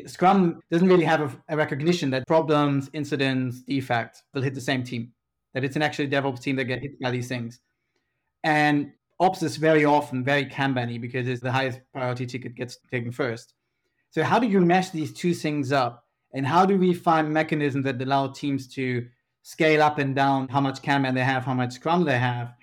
Scrum 0.06 0.60
doesn't 0.72 0.88
really 0.88 1.06
have 1.06 1.22
a, 1.22 1.54
a, 1.54 1.58
recognition 1.58 2.12
that 2.12 2.28
problems, 2.28 2.90
incidents, 2.94 3.62
defects 3.62 4.24
will 4.34 4.42
hit 4.42 4.54
the 4.54 4.62
same 4.62 4.84
team, 4.84 5.12
that 5.54 5.64
it's 5.64 5.76
an 5.76 5.82
actually 5.82 6.10
DevOps 6.10 6.42
team 6.42 6.56
that 6.58 6.66
get 6.66 6.82
hit 6.82 7.00
by 7.00 7.10
these 7.10 7.28
things. 7.28 7.60
And 8.44 8.92
ops 9.20 9.42
is 9.42 9.58
very 9.58 9.86
often 9.86 10.24
very 10.24 10.46
Kanban 10.46 11.02
because 11.02 11.28
it's 11.28 11.42
the 11.42 11.52
highest 11.52 11.80
priority 11.94 12.26
ticket 12.26 12.56
gets 12.56 12.78
taken 12.92 13.12
first. 13.12 13.54
So 14.12 14.24
how 14.24 14.40
do 14.40 14.48
you 14.48 14.60
mesh 14.60 14.90
these 14.90 15.14
two 15.14 15.34
things 15.34 15.72
up? 15.72 16.06
And 16.34 16.46
how 16.46 16.66
do 16.66 16.78
we 16.78 16.94
find 16.94 17.34
mechanisms 17.34 17.86
that 17.86 18.02
allow 18.02 18.28
teams 18.28 18.68
to 18.76 19.08
scale 19.42 19.82
up 19.82 19.98
and 19.98 20.16
down 20.16 20.48
how 20.48 20.62
much 20.62 20.82
Kanban 20.82 21.14
they 21.14 21.24
have, 21.24 21.44
how 21.44 21.54
much 21.54 21.74
Scrum 21.74 22.06
they 22.06 22.20
have, 22.20 22.54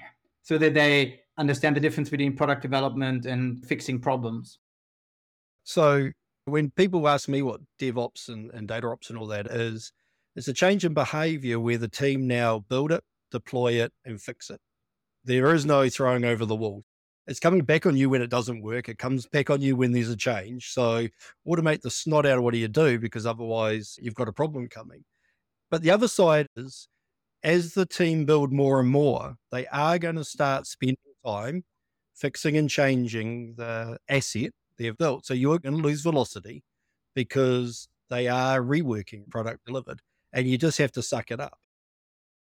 so 0.42 0.58
that 0.58 0.74
they 0.74 1.20
understand 1.38 1.76
the 1.76 1.80
difference 1.80 2.08
between 2.08 2.36
product 2.36 2.62
development 2.62 3.26
and 3.26 3.64
fixing 3.64 4.00
problems? 4.00 4.58
So 5.64 6.10
when 6.44 6.70
people 6.70 7.08
ask 7.08 7.28
me 7.28 7.42
what 7.42 7.60
DevOps 7.80 8.28
and, 8.28 8.50
and 8.52 8.68
data 8.68 8.88
ops 8.88 9.10
and 9.10 9.18
all 9.18 9.26
that 9.28 9.46
is, 9.46 9.92
it's 10.36 10.48
a 10.48 10.52
change 10.52 10.84
in 10.84 10.94
behavior 10.94 11.58
where 11.58 11.78
the 11.78 11.88
team 11.88 12.26
now 12.26 12.60
build 12.68 12.92
it, 12.92 13.02
deploy 13.32 13.82
it, 13.82 13.92
and 14.04 14.20
fix 14.20 14.50
it. 14.50 14.60
There 15.24 15.52
is 15.52 15.66
no 15.66 15.88
throwing 15.88 16.24
over 16.24 16.44
the 16.44 16.54
wall. 16.54 16.84
It's 17.26 17.40
coming 17.40 17.62
back 17.62 17.86
on 17.86 17.96
you 17.96 18.08
when 18.08 18.22
it 18.22 18.30
doesn't 18.30 18.62
work. 18.62 18.88
It 18.88 18.98
comes 18.98 19.26
back 19.26 19.50
on 19.50 19.60
you 19.60 19.74
when 19.74 19.92
there's 19.92 20.10
a 20.10 20.16
change. 20.16 20.72
So 20.72 21.08
automate 21.46 21.82
the 21.82 21.90
snot 21.90 22.24
out 22.24 22.38
of 22.38 22.44
what 22.44 22.54
you 22.54 22.68
do 22.68 22.98
because 22.98 23.26
otherwise 23.26 23.98
you've 24.00 24.14
got 24.14 24.28
a 24.28 24.32
problem 24.32 24.68
coming. 24.68 25.04
But 25.70 25.82
the 25.82 25.90
other 25.90 26.08
side 26.08 26.46
is 26.56 26.88
as 27.42 27.74
the 27.74 27.86
team 27.86 28.24
build 28.26 28.52
more 28.52 28.80
and 28.80 28.88
more, 28.88 29.34
they 29.50 29.66
are 29.68 29.98
going 29.98 30.16
to 30.16 30.24
start 30.24 30.66
spending 30.66 30.96
time 31.24 31.64
fixing 32.14 32.56
and 32.56 32.70
changing 32.70 33.54
the 33.56 33.98
asset 34.08 34.50
they've 34.78 34.96
built. 34.96 35.26
So 35.26 35.34
you're 35.34 35.58
going 35.58 35.76
to 35.76 35.82
lose 35.82 36.02
velocity 36.02 36.62
because 37.14 37.88
they 38.08 38.28
are 38.28 38.60
reworking 38.60 39.28
product 39.28 39.64
delivered 39.66 40.00
and 40.32 40.46
you 40.46 40.58
just 40.58 40.78
have 40.78 40.92
to 40.92 41.02
suck 41.02 41.30
it 41.30 41.40
up. 41.40 41.58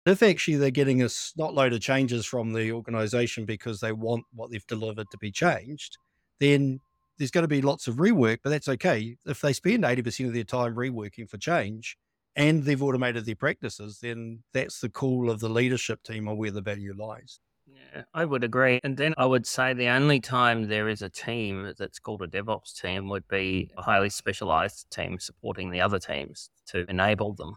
If 0.08 0.22
actually 0.22 0.56
they're 0.56 0.70
getting 0.70 1.02
a 1.02 1.08
snot 1.08 1.54
load 1.54 1.72
of 1.72 1.80
changes 1.80 2.26
from 2.26 2.52
the 2.52 2.72
organization 2.72 3.44
because 3.44 3.80
they 3.80 3.92
want 3.92 4.24
what 4.32 4.50
they've 4.50 4.66
delivered 4.66 5.10
to 5.10 5.18
be 5.18 5.30
changed, 5.30 5.98
then 6.40 6.80
there's 7.18 7.30
going 7.30 7.42
to 7.42 7.48
be 7.48 7.62
lots 7.62 7.88
of 7.88 7.96
rework, 7.96 8.38
but 8.42 8.50
that's 8.50 8.68
okay. 8.68 9.16
If 9.26 9.40
they 9.40 9.52
spend 9.52 9.84
80% 9.84 10.26
of 10.28 10.34
their 10.34 10.44
time 10.44 10.74
reworking 10.74 11.28
for 11.28 11.36
change 11.36 11.96
and 12.36 12.62
they've 12.62 12.82
automated 12.82 13.26
their 13.26 13.34
practices, 13.34 13.98
then 14.00 14.44
that's 14.52 14.80
the 14.80 14.88
call 14.88 15.30
of 15.30 15.40
the 15.40 15.48
leadership 15.48 16.02
team 16.02 16.28
on 16.28 16.36
where 16.36 16.52
the 16.52 16.60
value 16.60 16.94
lies. 16.96 17.40
Yeah, 17.66 18.04
I 18.14 18.24
would 18.24 18.44
agree. 18.44 18.80
And 18.82 18.96
then 18.96 19.14
I 19.18 19.26
would 19.26 19.46
say 19.46 19.74
the 19.74 19.88
only 19.88 20.20
time 20.20 20.68
there 20.68 20.88
is 20.88 21.02
a 21.02 21.08
team 21.08 21.74
that's 21.78 21.98
called 21.98 22.22
a 22.22 22.26
DevOps 22.26 22.80
team 22.80 23.08
would 23.08 23.26
be 23.28 23.70
a 23.76 23.82
highly 23.82 24.10
specialized 24.10 24.90
team 24.90 25.18
supporting 25.18 25.70
the 25.70 25.80
other 25.80 25.98
teams 25.98 26.50
to 26.68 26.88
enable 26.88 27.34
them. 27.34 27.56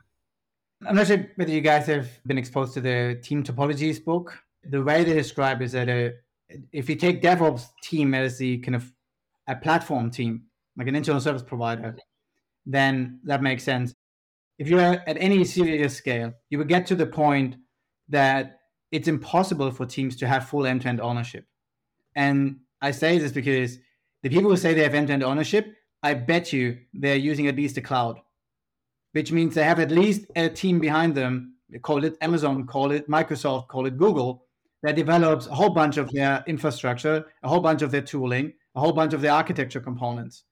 I'm 0.88 0.96
not 0.96 1.08
sure 1.08 1.28
whether 1.36 1.52
you 1.52 1.62
guys 1.62 1.86
have 1.88 2.10
been 2.26 2.38
exposed 2.38 2.74
to 2.74 2.82
the 2.82 3.20
team 3.22 3.44
topologies 3.44 4.04
book. 4.04 4.38
The 4.64 4.82
way 4.82 5.04
they 5.04 5.14
describe 5.14 5.62
is 5.62 5.74
that 5.74 5.88
a, 5.90 6.14
if 6.72 6.90
you 6.90 6.96
take 6.96 7.22
DevOps 7.22 7.68
team 7.84 8.14
as 8.14 8.38
the 8.40 8.58
kind 8.60 8.76
of 8.76 8.92
a 9.48 9.56
platform 9.56 10.10
team, 10.10 10.44
like 10.78 10.88
an 10.88 10.96
internal 10.96 11.22
service 11.22 11.44
provider, 11.44 11.96
then 12.66 13.20
that 13.26 13.44
makes 13.44 13.64
sense. 13.64 13.94
If 14.58 14.68
you're 14.68 14.80
at 14.80 15.18
any 15.18 15.44
serious 15.44 15.96
scale, 15.96 16.34
you 16.50 16.58
will 16.58 16.66
get 16.66 16.86
to 16.88 16.96
the 16.96 17.06
point 17.06 17.56
that 18.10 18.60
it's 18.92 19.08
impossible 19.08 19.72
for 19.72 19.86
teams 19.86 20.16
to 20.18 20.28
have 20.28 20.50
full 20.50 20.66
end-to-end 20.66 21.00
ownership. 21.00 21.46
And 22.16 22.58
I 22.82 22.92
say 22.92 23.18
this 23.20 23.32
because 23.32 23.78
the 24.24 24.30
people 24.30 24.50
who 24.50 24.58
say 24.58 24.74
they 24.74 24.84
have 24.84 24.96
end-to-end 24.96 25.24
ownership, 25.24 25.74
I 26.04 26.16
bet 26.16 26.52
you 26.52 26.80
they're 26.94 27.16
using 27.16 27.48
at 27.48 27.56
least 27.56 27.78
a 27.78 27.82
cloud 27.82 28.20
which 29.14 29.32
means 29.32 29.56
they 29.56 29.64
have 29.64 29.80
at 29.80 29.92
least 29.92 30.26
a 30.36 30.50
team 30.50 30.80
behind 30.80 31.16
them. 31.16 31.56
Call 31.82 32.04
it 32.04 32.18
Amazon, 32.22 32.66
call 32.66 32.92
it 32.92 33.10
Microsoft, 33.10 33.68
call 33.68 33.86
it 33.86 33.98
Google, 33.98 34.46
that 34.84 34.96
develops 34.96 35.48
a 35.48 35.54
whole 35.54 35.70
bunch 35.70 35.98
of 35.98 36.12
their 36.12 36.44
infrastructure, 36.48 37.26
a 37.44 37.50
whole 37.50 37.60
bunch 37.60 37.82
of 37.82 37.92
their 37.92 38.02
tooling, 38.02 38.54
a 38.76 38.80
whole 38.80 38.94
bunch 38.94 39.14
of 39.14 39.22
their 39.22 39.32
architecture 39.32 39.80
components. 39.80 40.44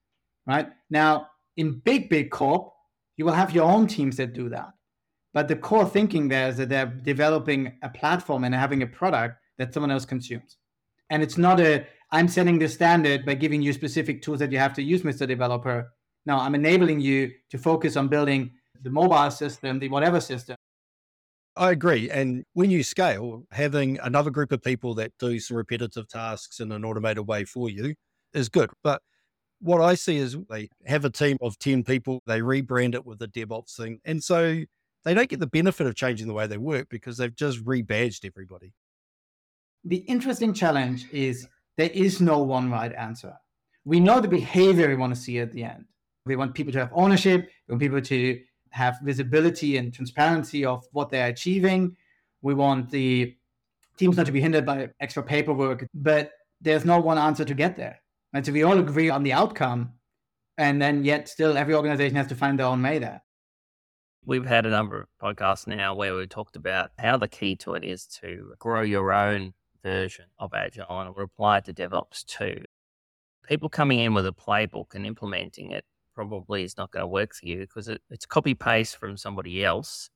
Right 0.45 0.69
now, 0.89 1.27
in 1.57 1.79
big, 1.79 2.09
big 2.09 2.31
corp, 2.31 2.71
you 3.17 3.25
will 3.25 3.33
have 3.33 3.53
your 3.53 3.69
own 3.69 3.87
teams 3.87 4.17
that 4.17 4.33
do 4.33 4.49
that. 4.49 4.69
But 5.33 5.47
the 5.47 5.55
core 5.55 5.85
thinking 5.85 6.27
there 6.27 6.49
is 6.49 6.57
that 6.57 6.69
they're 6.69 6.85
developing 6.85 7.77
a 7.83 7.89
platform 7.89 8.43
and 8.43 8.55
having 8.55 8.81
a 8.81 8.87
product 8.87 9.35
that 9.57 9.73
someone 9.73 9.91
else 9.91 10.05
consumes. 10.05 10.57
And 11.09 11.21
it's 11.21 11.37
not 11.37 11.59
a, 11.59 11.85
I'm 12.11 12.27
setting 12.27 12.57
the 12.57 12.69
standard 12.69 13.25
by 13.25 13.35
giving 13.35 13.61
you 13.61 13.73
specific 13.73 14.21
tools 14.21 14.39
that 14.39 14.51
you 14.51 14.57
have 14.57 14.73
to 14.75 14.81
use, 14.81 15.03
Mr. 15.03 15.27
Developer. 15.27 15.91
No, 16.29 16.37
I'm 16.37 16.53
enabling 16.53 16.99
you 16.99 17.31
to 17.49 17.57
focus 17.57 17.97
on 17.97 18.07
building 18.07 18.51
the 18.83 18.91
mobile 18.91 19.31
system, 19.31 19.79
the 19.79 19.89
whatever 19.89 20.21
system. 20.21 20.55
I 21.55 21.71
agree. 21.71 22.11
And 22.11 22.43
when 22.53 22.69
you 22.69 22.83
scale, 22.83 23.47
having 23.49 23.97
another 24.03 24.29
group 24.29 24.51
of 24.51 24.61
people 24.61 24.93
that 24.93 25.11
do 25.17 25.39
some 25.39 25.57
repetitive 25.57 26.07
tasks 26.07 26.59
in 26.59 26.71
an 26.71 26.85
automated 26.85 27.27
way 27.27 27.45
for 27.45 27.67
you 27.67 27.95
is 28.31 28.47
good. 28.47 28.69
But 28.83 29.01
what 29.59 29.81
I 29.81 29.95
see 29.95 30.17
is 30.17 30.37
they 30.51 30.69
have 30.85 31.03
a 31.03 31.09
team 31.09 31.37
of 31.41 31.57
10 31.57 31.83
people, 31.83 32.21
they 32.27 32.41
rebrand 32.41 32.93
it 32.93 33.07
with 33.07 33.17
the 33.17 33.27
DevOps 33.27 33.75
thing. 33.75 33.99
And 34.05 34.23
so 34.23 34.65
they 35.05 35.15
don't 35.15 35.29
get 35.29 35.39
the 35.39 35.47
benefit 35.47 35.87
of 35.87 35.95
changing 35.95 36.27
the 36.27 36.33
way 36.33 36.45
they 36.45 36.59
work 36.59 36.89
because 36.91 37.17
they've 37.17 37.35
just 37.35 37.65
rebadged 37.65 38.23
everybody. 38.23 38.71
The 39.83 39.97
interesting 40.07 40.53
challenge 40.53 41.07
is 41.11 41.47
there 41.75 41.89
is 41.89 42.21
no 42.21 42.37
one 42.37 42.69
right 42.69 42.93
answer. 42.93 43.33
We 43.83 43.99
know 43.99 44.21
the 44.21 44.27
behavior 44.27 44.89
we 44.89 44.95
want 44.95 45.15
to 45.15 45.19
see 45.19 45.39
at 45.39 45.53
the 45.53 45.63
end. 45.63 45.85
We 46.25 46.35
want 46.35 46.53
people 46.53 46.73
to 46.73 46.79
have 46.79 46.91
ownership. 46.93 47.49
We 47.67 47.73
want 47.73 47.81
people 47.81 48.01
to 48.01 48.39
have 48.71 48.99
visibility 49.01 49.77
and 49.77 49.93
transparency 49.93 50.65
of 50.65 50.85
what 50.91 51.09
they're 51.09 51.27
achieving. 51.27 51.95
We 52.41 52.53
want 52.53 52.89
the 52.89 53.35
teams 53.97 54.17
not 54.17 54.25
to 54.27 54.31
be 54.31 54.41
hindered 54.41 54.65
by 54.65 54.89
extra 54.99 55.23
paperwork, 55.23 55.87
but 55.93 56.31
there's 56.61 56.85
no 56.85 56.99
one 56.99 57.17
answer 57.17 57.45
to 57.45 57.53
get 57.53 57.75
there. 57.75 58.01
And 58.33 58.45
so 58.45 58.51
we 58.51 58.63
all 58.63 58.77
agree 58.77 59.09
on 59.09 59.23
the 59.23 59.33
outcome, 59.33 59.93
and 60.57 60.81
then 60.81 61.03
yet 61.03 61.27
still 61.27 61.57
every 61.57 61.73
organization 61.73 62.15
has 62.15 62.27
to 62.27 62.35
find 62.35 62.59
their 62.59 62.67
own 62.67 62.81
way 62.81 62.99
there. 62.99 63.23
We've 64.25 64.45
had 64.45 64.65
a 64.65 64.69
number 64.69 65.01
of 65.01 65.07
podcasts 65.21 65.65
now 65.65 65.95
where 65.95 66.15
we 66.15 66.27
talked 66.27 66.55
about 66.55 66.91
how 66.99 67.17
the 67.17 67.27
key 67.27 67.55
to 67.57 67.73
it 67.73 67.83
is 67.83 68.05
to 68.21 68.53
grow 68.59 68.81
your 68.81 69.11
own 69.11 69.53
version 69.81 70.25
of 70.37 70.53
Agile 70.53 70.85
and 70.89 71.17
apply 71.17 71.59
it 71.59 71.65
to 71.65 71.73
DevOps 71.73 72.25
too. 72.25 72.63
People 73.47 73.69
coming 73.69 73.99
in 73.99 74.13
with 74.13 74.27
a 74.27 74.33
playbook 74.33 74.93
and 74.93 75.05
implementing 75.05 75.71
it 75.71 75.85
probably 76.19 76.63
is 76.63 76.75
not 76.75 76.91
going 76.91 77.03
to 77.03 77.07
work 77.07 77.33
for 77.33 77.45
you 77.45 77.59
because 77.61 77.87
it, 77.87 78.01
it's 78.09 78.25
copy 78.25 78.53
paste 78.53 78.97
from 78.97 79.15
somebody 79.15 79.63
else. 79.63 80.09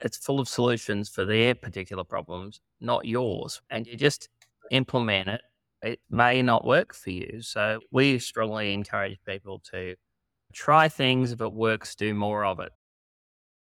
It's 0.00 0.16
full 0.16 0.38
of 0.38 0.48
solutions 0.48 1.08
for 1.08 1.24
their 1.24 1.56
particular 1.56 2.04
problems, 2.04 2.60
not 2.80 3.04
yours. 3.04 3.60
And 3.68 3.84
you 3.84 3.96
just 3.96 4.28
implement 4.70 5.28
it. 5.28 5.40
It 5.82 6.00
may 6.08 6.40
not 6.40 6.64
work 6.64 6.94
for 6.94 7.10
you. 7.10 7.40
So 7.40 7.80
we 7.90 8.20
strongly 8.20 8.72
encourage 8.72 9.18
people 9.26 9.60
to 9.72 9.96
try 10.52 10.88
things. 10.88 11.32
If 11.32 11.40
it 11.40 11.52
works, 11.52 11.96
do 11.96 12.14
more 12.14 12.44
of 12.44 12.60
it. 12.60 12.70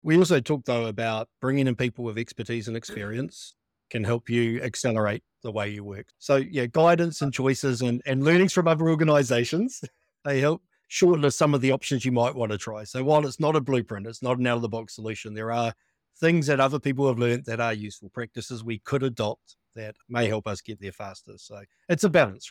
We 0.04 0.16
also 0.16 0.38
talk 0.38 0.66
though 0.66 0.86
about 0.86 1.28
bringing 1.40 1.66
in 1.66 1.74
people 1.74 2.04
with 2.04 2.16
expertise 2.16 2.68
and 2.68 2.76
experience 2.76 3.56
can 3.90 4.04
help 4.04 4.30
you 4.30 4.62
accelerate 4.62 5.24
the 5.42 5.50
way 5.50 5.70
you 5.70 5.82
work. 5.82 6.06
So 6.20 6.36
yeah, 6.36 6.66
guidance 6.66 7.22
and 7.22 7.32
choices 7.32 7.82
and, 7.82 8.02
and 8.06 8.24
learnings 8.24 8.52
from 8.52 8.68
other 8.68 8.88
organizations, 8.88 9.82
they 10.24 10.40
help 10.40 10.62
shortlist 10.90 11.34
some 11.34 11.54
of 11.54 11.60
the 11.60 11.72
options 11.72 12.04
you 12.04 12.12
might 12.12 12.34
want 12.34 12.52
to 12.52 12.58
try. 12.58 12.84
So 12.84 13.02
while 13.04 13.26
it's 13.26 13.40
not 13.40 13.56
a 13.56 13.60
blueprint, 13.60 14.06
it's 14.06 14.22
not 14.22 14.38
an 14.38 14.46
out 14.46 14.56
of 14.56 14.62
the 14.62 14.68
box 14.68 14.94
solution, 14.94 15.34
there 15.34 15.52
are 15.52 15.74
things 16.18 16.46
that 16.46 16.60
other 16.60 16.78
people 16.78 17.06
have 17.08 17.18
learned 17.18 17.44
that 17.44 17.60
are 17.60 17.72
useful 17.72 18.08
practices 18.08 18.64
we 18.64 18.78
could 18.78 19.02
adopt 19.02 19.56
that 19.74 19.94
may 20.08 20.26
help 20.26 20.46
us 20.46 20.60
get 20.60 20.80
there 20.80 20.92
faster. 20.92 21.32
So 21.36 21.60
it's 21.88 22.04
a 22.04 22.08
balance. 22.08 22.50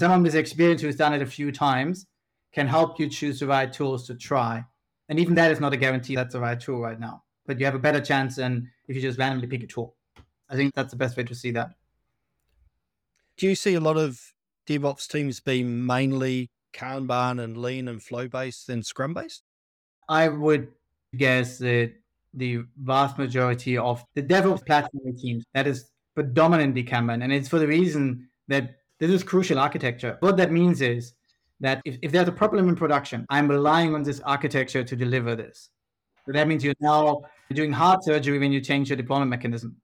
Someone 0.00 0.22
with 0.22 0.34
experience 0.34 0.82
who's 0.82 0.96
done 0.96 1.12
it 1.12 1.22
a 1.22 1.26
few 1.26 1.52
times 1.52 2.06
can 2.52 2.66
help 2.66 2.98
you 2.98 3.08
choose 3.08 3.40
the 3.40 3.46
right 3.46 3.72
tools 3.72 4.06
to 4.06 4.14
try. 4.14 4.64
And 5.08 5.20
even 5.20 5.34
that 5.34 5.50
is 5.50 5.60
not 5.60 5.72
a 5.72 5.76
guarantee 5.76 6.16
that's 6.16 6.32
the 6.32 6.40
right 6.40 6.58
tool 6.58 6.80
right 6.80 6.98
now. 6.98 7.22
But 7.46 7.58
you 7.58 7.66
have 7.66 7.74
a 7.74 7.80
better 7.80 8.00
chance 8.00 8.36
than 8.36 8.70
if 8.88 8.96
you 8.96 9.02
just 9.02 9.18
randomly 9.18 9.46
pick 9.46 9.62
a 9.62 9.66
tool. 9.66 9.94
I 10.48 10.56
think 10.56 10.74
that's 10.74 10.90
the 10.90 10.96
best 10.96 11.16
way 11.16 11.24
to 11.24 11.34
see 11.34 11.50
that. 11.52 11.70
Do 13.36 13.46
you 13.46 13.54
see 13.54 13.74
a 13.74 13.80
lot 13.80 13.96
of 13.96 14.32
DevOps 14.66 15.08
teams 15.08 15.40
being 15.40 15.84
mainly 15.84 16.50
Kanban 16.74 17.42
and 17.42 17.56
Lean 17.56 17.88
and 17.88 18.02
Flow 18.02 18.28
based 18.28 18.66
than 18.66 18.82
Scrum 18.82 19.14
based? 19.14 19.42
I 20.08 20.28
would 20.28 20.68
guess 21.16 21.58
that 21.58 21.92
the 22.34 22.64
vast 22.76 23.16
majority 23.16 23.78
of 23.78 24.04
the 24.14 24.22
DevOps 24.22 24.66
platform 24.66 25.16
teams 25.16 25.44
that 25.54 25.66
is 25.66 25.90
predominantly 26.14 26.84
Kanban, 26.84 27.22
and 27.22 27.32
it's 27.32 27.48
for 27.48 27.58
the 27.58 27.66
reason 27.66 28.28
that 28.48 28.76
this 28.98 29.10
is 29.10 29.22
crucial 29.22 29.58
architecture. 29.58 30.16
What 30.20 30.36
that 30.36 30.52
means 30.52 30.80
is 30.80 31.14
that 31.60 31.80
if, 31.84 31.96
if 32.02 32.12
there's 32.12 32.28
a 32.28 32.32
problem 32.32 32.68
in 32.68 32.76
production, 32.76 33.24
I'm 33.30 33.48
relying 33.48 33.94
on 33.94 34.02
this 34.02 34.20
architecture 34.20 34.84
to 34.84 34.96
deliver 34.96 35.34
this. 35.34 35.70
So 36.26 36.32
that 36.32 36.48
means 36.48 36.64
you're 36.64 36.74
now 36.80 37.22
doing 37.52 37.72
heart 37.72 38.04
surgery 38.04 38.38
when 38.38 38.52
you 38.52 38.60
change 38.60 38.90
your 38.90 38.96
deployment 38.96 39.30
mechanism. 39.30 39.76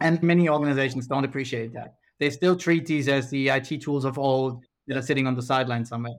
And 0.00 0.22
many 0.22 0.48
organizations 0.48 1.06
don't 1.06 1.24
appreciate 1.24 1.72
that. 1.74 1.94
They 2.18 2.30
still 2.30 2.56
treat 2.56 2.86
these 2.86 3.08
as 3.08 3.30
the 3.30 3.48
IT 3.48 3.82
tools 3.82 4.04
of 4.04 4.18
old 4.18 4.64
that 4.86 4.96
are 4.96 5.02
sitting 5.02 5.26
on 5.26 5.34
the 5.34 5.42
sideline 5.42 5.84
somewhere. 5.84 6.16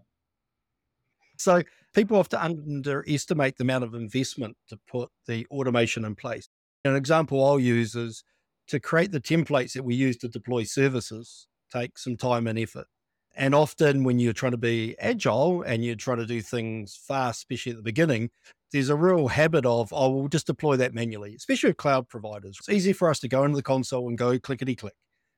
So 1.37 1.63
people 1.93 2.17
often 2.17 2.39
underestimate 2.39 3.57
the 3.57 3.63
amount 3.63 3.83
of 3.83 3.93
investment 3.93 4.55
to 4.69 4.79
put 4.87 5.09
the 5.27 5.45
automation 5.51 6.05
in 6.05 6.15
place. 6.15 6.47
An 6.85 6.95
example 6.95 7.43
I'll 7.43 7.59
use 7.59 7.95
is 7.95 8.23
to 8.67 8.79
create 8.79 9.11
the 9.11 9.21
templates 9.21 9.73
that 9.73 9.83
we 9.83 9.95
use 9.95 10.17
to 10.17 10.27
deploy 10.27 10.63
services 10.63 11.47
take 11.71 11.97
some 11.97 12.15
time 12.15 12.47
and 12.47 12.59
effort. 12.59 12.87
And 13.35 13.55
often 13.55 14.03
when 14.03 14.19
you're 14.19 14.33
trying 14.33 14.51
to 14.51 14.57
be 14.57 14.95
agile 14.99 15.63
and 15.63 15.83
you're 15.83 15.95
trying 15.95 16.19
to 16.19 16.25
do 16.25 16.41
things 16.41 16.95
fast, 16.95 17.39
especially 17.39 17.71
at 17.71 17.77
the 17.77 17.83
beginning, 17.83 18.29
there's 18.71 18.89
a 18.89 18.95
real 18.95 19.27
habit 19.27 19.65
of, 19.65 19.91
oh, 19.91 20.09
we'll 20.09 20.27
just 20.27 20.47
deploy 20.47 20.75
that 20.77 20.93
manually, 20.93 21.35
especially 21.35 21.71
with 21.71 21.77
cloud 21.77 22.07
providers. 22.07 22.57
It's 22.59 22.69
easy 22.69 22.93
for 22.93 23.09
us 23.09 23.19
to 23.21 23.27
go 23.27 23.43
into 23.43 23.55
the 23.55 23.63
console 23.63 24.07
and 24.07 24.17
go 24.17 24.37
clickety 24.37 24.75
click. 24.75 24.93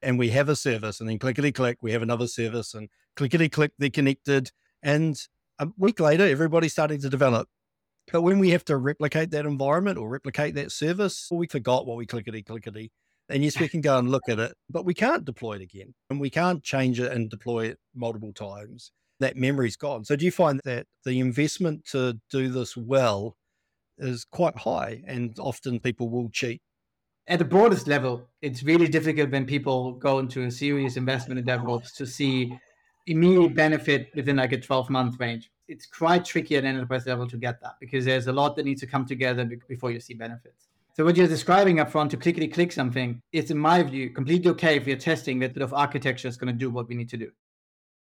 And 0.06 0.20
we 0.20 0.30
have 0.30 0.50
a 0.50 0.56
service, 0.56 1.00
and 1.00 1.10
then 1.10 1.18
clickety 1.18 1.52
click, 1.52 1.80
we 1.82 1.92
have 1.92 2.04
another 2.04 2.28
service, 2.28 2.76
and 2.76 2.90
clickety 3.16 3.50
click, 3.50 3.72
they're 3.80 3.90
connected. 3.90 4.52
And 4.84 5.18
a 5.58 5.68
week 5.78 6.00
later, 6.00 6.28
everybody's 6.28 6.74
starting 6.74 7.02
to 7.02 7.10
develop. 7.10 7.50
But 8.12 8.22
when 8.22 8.38
we 8.38 8.52
have 8.52 8.64
to 8.66 8.78
replicate 8.78 9.32
that 9.32 9.48
environment 9.48 9.98
or 9.98 10.08
replicate 10.08 10.54
that 10.56 10.72
service, 10.72 11.28
we 11.32 11.48
forgot 11.48 11.88
what 11.88 11.98
we 11.98 12.06
clickety 12.06 12.44
clickety. 12.44 12.92
And 13.30 13.44
yes, 13.44 13.60
we 13.60 13.68
can 13.68 13.82
go 13.82 13.98
and 13.98 14.12
look 14.12 14.30
at 14.30 14.38
it, 14.38 14.54
but 14.70 14.86
we 14.86 14.94
can't 14.94 15.26
deploy 15.26 15.54
it 15.54 15.64
again. 15.64 15.96
And 16.12 16.20
we 16.20 16.30
can't 16.30 16.64
change 16.64 17.00
it 17.00 17.12
and 17.12 17.28
deploy 17.28 17.66
it 17.70 17.80
multiple 17.96 18.32
times. 18.32 18.92
That 19.20 19.38
memory's 19.38 19.76
gone. 19.76 20.06
So 20.06 20.16
do 20.16 20.26
you 20.26 20.32
find 20.32 20.62
that 20.66 20.86
the 21.04 21.20
investment 21.20 21.86
to 21.92 22.20
do 22.30 22.50
this 22.50 22.78
well 22.78 23.38
is 23.98 24.24
quite 24.26 24.58
high 24.60 25.02
and 25.08 25.36
often 25.40 25.80
people 25.80 26.10
will 26.10 26.30
cheat? 26.30 26.62
At 27.28 27.40
the 27.40 27.46
broadest 27.46 27.88
level, 27.88 28.30
it's 28.44 28.62
really 28.62 28.88
difficult 28.88 29.32
when 29.32 29.48
people 29.48 29.94
go 29.94 30.20
into 30.20 30.44
a 30.44 30.52
serious 30.52 30.96
investment 30.96 31.40
in 31.40 31.46
DevOps 31.46 31.96
to 31.96 32.06
see 32.06 32.56
immediate 33.08 33.56
benefit 33.56 34.12
within 34.16 34.36
like 34.36 34.52
a 34.52 34.60
12 34.60 34.92
month 34.92 35.20
range. 35.20 35.52
It's 35.68 35.88
quite 35.88 36.24
tricky 36.24 36.56
at 36.56 36.66
enterprise 36.66 37.08
level 37.08 37.28
to 37.28 37.38
get 37.38 37.60
that 37.62 37.78
because 37.80 38.06
there's 38.06 38.28
a 38.28 38.32
lot 38.32 38.56
that 38.56 38.66
needs 38.66 38.82
to 38.82 38.88
come 38.88 39.08
together 39.08 39.50
before 39.68 39.90
you 39.90 40.00
see 40.00 40.14
benefits. 40.14 40.68
So 40.94 41.04
what 41.04 41.18
you're 41.18 41.28
describing 41.28 41.80
up 41.80 41.92
front 41.92 42.12
to 42.12 42.18
clickety 42.18 42.48
click 42.48 42.72
something, 42.72 43.20
it's 43.32 43.50
in 43.50 43.58
my 43.58 43.82
view 43.82 44.12
completely 44.12 44.52
okay 44.52 44.78
if 44.78 44.86
you're 44.86 44.96
testing 44.96 45.40
that 45.40 45.56
bit 45.56 45.64
of 45.64 45.74
architecture 45.74 46.28
is 46.28 46.38
going 46.38 46.54
to 46.54 46.58
do 46.58 46.70
what 46.70 46.88
we 46.88 46.94
need 46.94 47.10
to 47.10 47.18
do. 47.18 47.32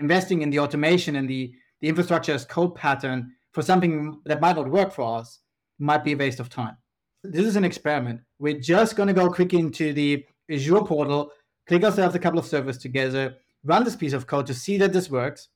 Investing 0.00 0.40
in 0.40 0.48
the 0.48 0.60
automation 0.60 1.16
and 1.16 1.28
the, 1.28 1.54
the 1.82 1.88
infrastructure 1.88 2.32
as 2.32 2.46
code 2.46 2.74
pattern 2.74 3.32
for 3.52 3.60
something 3.60 4.18
that 4.24 4.40
might 4.40 4.56
not 4.56 4.70
work 4.70 4.94
for 4.94 5.18
us 5.18 5.40
might 5.78 6.04
be 6.04 6.12
a 6.12 6.16
waste 6.16 6.40
of 6.40 6.48
time. 6.48 6.76
This 7.22 7.46
is 7.46 7.56
an 7.56 7.64
experiment. 7.64 8.20
We're 8.38 8.58
just 8.58 8.96
going 8.96 9.08
to 9.08 9.12
go 9.12 9.30
quick 9.30 9.52
into 9.52 9.92
the 9.92 10.24
Azure 10.50 10.82
portal, 10.82 11.30
click 11.66 11.84
ourselves 11.84 12.14
a 12.14 12.18
couple 12.18 12.38
of 12.38 12.46
servers 12.46 12.78
together, 12.78 13.36
run 13.64 13.84
this 13.84 13.96
piece 13.96 14.14
of 14.14 14.26
code 14.26 14.46
to 14.46 14.54
see 14.54 14.78
that 14.78 14.92
this 14.92 15.10
works, 15.10 15.48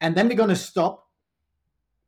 and 0.00 0.16
then 0.16 0.28
we're 0.28 0.36
going 0.36 0.48
to 0.48 0.56
stop, 0.56 1.06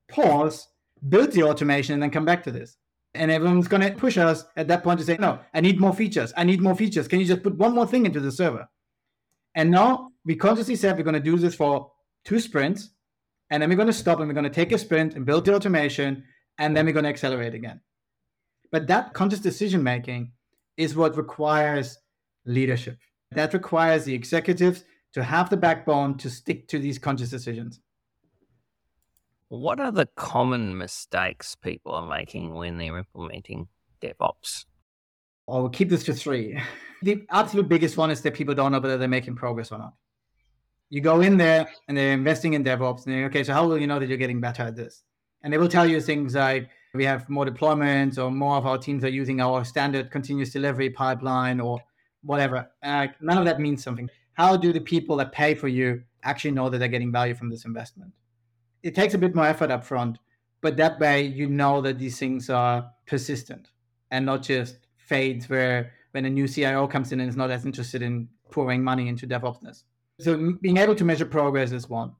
pause, 0.09 0.68
build 1.09 1.30
the 1.30 1.44
automation, 1.44 1.94
and 1.94 2.02
then 2.02 2.11
come 2.11 2.25
back 2.25 2.42
to 2.44 2.50
this. 2.50 2.76
And 3.14 3.30
everyone's 3.30 3.68
going 3.68 3.83
to 3.83 3.92
push 3.92 4.18
us 4.18 4.44
at 4.56 4.66
that 4.66 4.83
point 4.83 4.99
to 4.99 5.06
say, 5.06 5.16
no, 5.16 5.38
I 5.54 5.61
need 5.61 5.80
more 5.80 5.94
features. 5.94 6.33
I 6.37 6.42
need 6.42 6.61
more 6.61 6.75
features. 6.75 7.06
Can 7.06 7.21
you 7.21 7.26
just 7.26 7.44
put 7.44 7.56
one 7.56 7.73
more 7.73 7.87
thing 7.87 8.06
into 8.06 8.18
the 8.18 8.33
server? 8.33 8.68
And 9.54 9.71
now 9.71 10.11
we 10.25 10.35
consciously 10.35 10.75
said 10.75 10.97
we're 10.97 11.04
going 11.04 11.14
to 11.14 11.21
do 11.21 11.37
this 11.37 11.54
for 11.54 11.92
two 12.25 12.40
sprints. 12.40 12.90
And 13.50 13.62
then 13.62 13.71
we're 13.71 13.76
going 13.76 13.87
to 13.87 13.92
stop 13.92 14.18
and 14.18 14.26
we're 14.26 14.35
going 14.35 14.42
to 14.42 14.50
take 14.50 14.73
a 14.73 14.78
sprint 14.78 15.14
and 15.14 15.25
build 15.25 15.44
the 15.44 15.54
automation. 15.54 16.25
And 16.59 16.76
then 16.76 16.87
we're 16.87 16.92
going 16.92 17.04
to 17.04 17.11
accelerate 17.11 17.54
again. 17.54 17.80
But 18.75 18.88
that 18.88 19.14
conscious 19.14 19.38
decision 19.38 19.85
making 19.85 20.33
is 20.76 20.97
what 20.97 21.16
requires 21.16 21.97
leadership. 22.45 22.99
That 23.31 23.54
requires 23.54 24.04
the 24.04 24.12
executives 24.12 24.83
to 25.12 25.23
have 25.23 25.49
the 25.49 25.57
backbone 25.57 26.19
to 26.19 26.28
stick 26.28 26.66
to 26.70 26.81
these 26.81 26.98
conscious 26.98 27.31
decisions. 27.31 27.79
What 29.46 29.79
are 29.79 29.92
the 29.92 30.09
common 30.16 30.77
mistakes 30.77 31.55
people 31.55 31.92
are 31.92 32.09
making 32.09 32.53
when 32.53 32.77
they're 32.77 32.98
implementing 32.98 33.68
DevOps? 34.03 34.64
I'll 35.48 35.68
keep 35.68 35.88
this 35.88 36.03
to 36.07 36.12
three. 36.12 36.61
The 37.03 37.25
absolute 37.31 37.68
biggest 37.68 37.96
one 37.96 38.11
is 38.11 38.22
that 38.22 38.35
people 38.35 38.57
don't 38.57 38.72
know 38.72 38.81
whether 38.81 38.98
they're 38.98 39.07
making 39.07 39.37
progress 39.37 39.70
or 39.70 39.79
not. 39.79 39.94
You 40.90 41.01
go 41.01 41.20
in 41.20 41.37
there 41.37 41.68
and 41.87 41.96
they're 41.96 42.12
investing 42.12 42.55
in 42.55 42.64
DevOps, 42.64 43.07
and 43.07 43.14
they're 43.14 43.27
okay, 43.27 43.44
so 43.44 43.53
how 43.53 43.68
will 43.68 43.79
you 43.79 43.87
know 43.87 44.01
that 44.01 44.09
you're 44.09 44.18
getting 44.18 44.40
better 44.40 44.64
at 44.64 44.75
this? 44.75 45.05
And 45.44 45.53
they 45.53 45.59
will 45.59 45.68
tell 45.68 45.87
you 45.87 46.01
things 46.01 46.35
like 46.35 46.70
we 46.94 47.04
have 47.04 47.28
more 47.28 47.44
deployments, 47.44 48.18
or 48.18 48.30
more 48.30 48.57
of 48.57 48.66
our 48.66 48.78
teams 48.78 49.04
are 49.04 49.09
using 49.09 49.40
our 49.40 49.64
standard 49.64 50.11
continuous 50.11 50.50
delivery 50.50 50.90
pipeline, 50.90 51.61
or 51.61 51.80
whatever. 52.22 52.70
Uh, 52.83 53.09
none 53.20 53.38
of 53.38 53.44
that 53.44 53.61
means 53.61 53.83
something. 53.83 54.09
How 54.35 54.57
do 54.57 54.72
the 54.72 54.80
people 54.80 55.16
that 55.16 55.33
pay 55.33 55.54
for 55.54 55.68
you 55.68 56.02
actually 56.22 56.52
know 56.52 56.68
that 56.68 56.78
they're 56.78 56.88
getting 56.88 57.12
value 57.12 57.35
from 57.35 57.50
this 57.50 57.64
investment? 57.64 58.12
it 58.85 58.94
takes 58.94 59.14
a 59.14 59.18
bit 59.18 59.35
more 59.35 59.46
effort 59.46 59.70
up 59.70 59.83
front, 59.83 60.18
but 60.61 60.76
that 60.76 61.00
way 61.00 61.22
you 61.22 61.48
know 61.48 61.80
that 61.80 61.98
these 61.98 62.18
things 62.18 62.50
are 62.50 62.88
persistent 63.07 63.70
and 64.11 64.24
not 64.24 64.42
just 64.42 64.76
fades 64.98 65.48
where 65.48 65.92
when 66.12 66.26
a 66.26 66.30
new 66.30 66.46
CIO 66.46 66.87
comes 66.87 67.11
in 67.11 67.18
and 67.18 67.28
is 67.28 67.37
not 67.37 67.50
as 67.50 67.64
interested 67.64 68.02
in 68.02 68.28
pouring 68.52 68.85
money 68.85 69.09
into 69.09 69.26
DevOpsness. 69.26 69.83
So 70.20 70.52
being 70.61 70.76
able 70.76 70.94
to 70.94 71.04
measure 71.04 71.24
progress 71.24 71.72
is 71.72 71.88
one. 71.88 72.12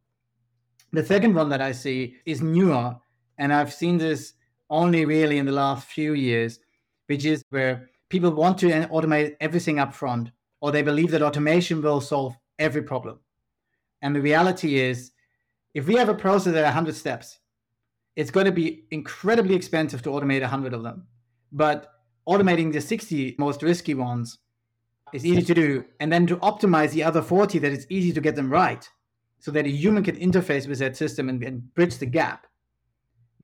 The 0.93 1.05
second 1.05 1.35
one 1.35 1.51
that 1.51 1.61
I 1.61 1.73
see 1.73 2.17
is 2.25 2.41
newer, 2.41 2.97
and 3.39 3.53
I've 3.53 3.73
seen 3.73 3.99
this 3.99 4.33
only 4.71 5.05
really 5.05 5.39
in 5.39 5.47
the 5.47 5.53
last 5.53 5.87
few 5.87 6.15
years, 6.15 6.59
which 7.07 7.25
is 7.25 7.43
where 7.51 7.89
people 8.09 8.31
want 8.31 8.59
to 8.59 8.69
automate 8.69 9.37
everything 9.41 9.79
up 9.79 9.95
front, 9.95 10.31
or 10.61 10.73
they 10.73 10.83
believe 10.83 11.11
that 11.11 11.23
automation 11.23 11.83
will 11.83 12.01
solve 12.01 12.37
every 12.59 12.83
problem. 12.83 13.19
And 14.03 14.15
the 14.15 14.21
reality 14.21 14.79
is 14.79 15.13
if 15.75 15.87
we 15.87 15.97
have 15.97 16.09
a 16.09 16.15
process 16.15 16.55
at 16.55 16.65
100 16.65 16.95
steps, 16.95 17.39
it's 18.17 18.31
going 18.31 18.47
to 18.47 18.53
be 18.53 18.85
incredibly 18.91 19.55
expensive 19.55 20.03
to 20.03 20.11
automate 20.11 20.41
100 20.41 20.73
of 20.73 20.83
them. 20.83 21.07
But 21.53 21.91
automating 22.29 22.73
the 22.73 22.81
60 22.81 23.37
most 23.39 23.63
risky 23.63 23.95
ones 23.95 24.39
is 25.13 25.27
easy 25.27 25.43
to 25.43 25.55
do. 25.55 25.85
And 26.01 26.13
then 26.13 26.27
to 26.29 26.37
optimize 26.37 26.91
the 26.91 27.03
other 27.03 27.23
40, 27.23 27.59
that 27.61 27.73
it's 27.73 27.87
easy 27.89 28.13
to 28.13 28.21
get 28.21 28.37
them 28.37 28.51
right 28.51 28.89
so 29.39 29.51
that 29.51 29.67
a 29.67 29.71
human 29.71 30.03
can 30.03 30.17
interface 30.17 30.69
with 30.69 30.79
that 30.79 30.97
system 30.97 31.29
and, 31.29 31.43
and 31.43 31.75
bridge 31.75 31.99
the 31.99 32.07
gap. 32.07 32.47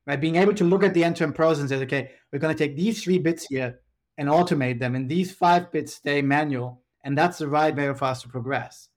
Right? 0.06 0.20
Being 0.20 0.36
able 0.36 0.54
to 0.54 0.64
look 0.64 0.82
at 0.82 0.94
the 0.94 1.04
end 1.04 1.16
to 1.16 1.24
end 1.24 1.34
process 1.34 1.60
and 1.60 1.68
say, 1.68 1.76
okay, 1.76 2.10
we're 2.32 2.38
going 2.38 2.54
to 2.54 2.58
take 2.58 2.76
these 2.76 3.02
three 3.02 3.18
bits 3.18 3.46
here 3.46 3.80
and 4.18 4.28
automate 4.28 4.78
them, 4.78 4.94
and 4.94 5.08
these 5.08 5.32
five 5.32 5.72
bits 5.72 5.94
stay 5.94 6.20
manual. 6.22 6.82
And 7.04 7.16
that's 7.16 7.38
the 7.38 7.48
right 7.48 7.74
way 7.74 7.92
for 7.94 8.04
us 8.04 8.22
to 8.22 8.28
progress 8.28 8.88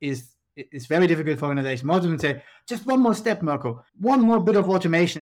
is 0.00 0.34
it's 0.56 0.86
very 0.86 1.06
difficult 1.06 1.38
for 1.38 1.46
organizations. 1.46 1.84
Most 1.84 2.04
of 2.04 2.10
them 2.10 2.18
say, 2.18 2.42
just 2.68 2.86
one 2.86 3.00
more 3.00 3.14
step, 3.14 3.42
Mirco, 3.42 3.82
one 3.98 4.20
more 4.20 4.40
bit 4.40 4.56
of 4.56 4.68
automation. 4.68 5.20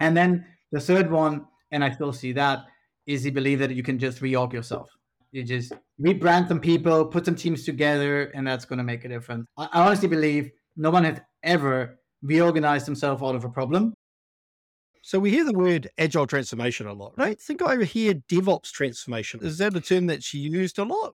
And 0.00 0.16
then 0.16 0.44
the 0.70 0.80
third 0.80 1.10
one, 1.10 1.46
and 1.70 1.84
I 1.84 1.90
still 1.90 2.12
see 2.12 2.32
that, 2.32 2.60
is 3.06 3.22
the 3.22 3.30
belief 3.30 3.58
that 3.60 3.74
you 3.74 3.82
can 3.82 3.98
just 3.98 4.20
reorg 4.20 4.52
yourself. 4.52 4.88
You 5.32 5.42
just 5.42 5.72
rebrand 6.00 6.48
some 6.48 6.60
people, 6.60 7.06
put 7.06 7.24
some 7.24 7.34
teams 7.34 7.64
together, 7.64 8.24
and 8.34 8.46
that's 8.46 8.64
going 8.64 8.78
to 8.78 8.84
make 8.84 9.04
a 9.04 9.08
difference. 9.08 9.46
I 9.56 9.68
honestly 9.72 10.08
believe 10.08 10.50
no 10.76 10.90
one 10.90 11.04
has 11.04 11.20
ever 11.42 11.98
reorganized 12.22 12.86
themselves 12.86 13.22
out 13.22 13.34
of 13.34 13.44
a 13.44 13.48
problem. 13.48 13.94
So 15.02 15.18
we 15.18 15.30
hear 15.30 15.44
the 15.44 15.52
word 15.52 15.90
agile 15.98 16.26
transformation 16.26 16.86
a 16.86 16.92
lot. 16.92 17.14
I 17.18 17.26
don't 17.26 17.40
think 17.40 17.60
I 17.60 17.82
hear 17.84 18.14
DevOps 18.14 18.70
transformation. 18.70 19.40
Is 19.42 19.58
that 19.58 19.76
a 19.76 19.80
term 19.80 20.06
that's 20.06 20.32
used 20.32 20.78
a 20.78 20.84
lot? 20.84 21.14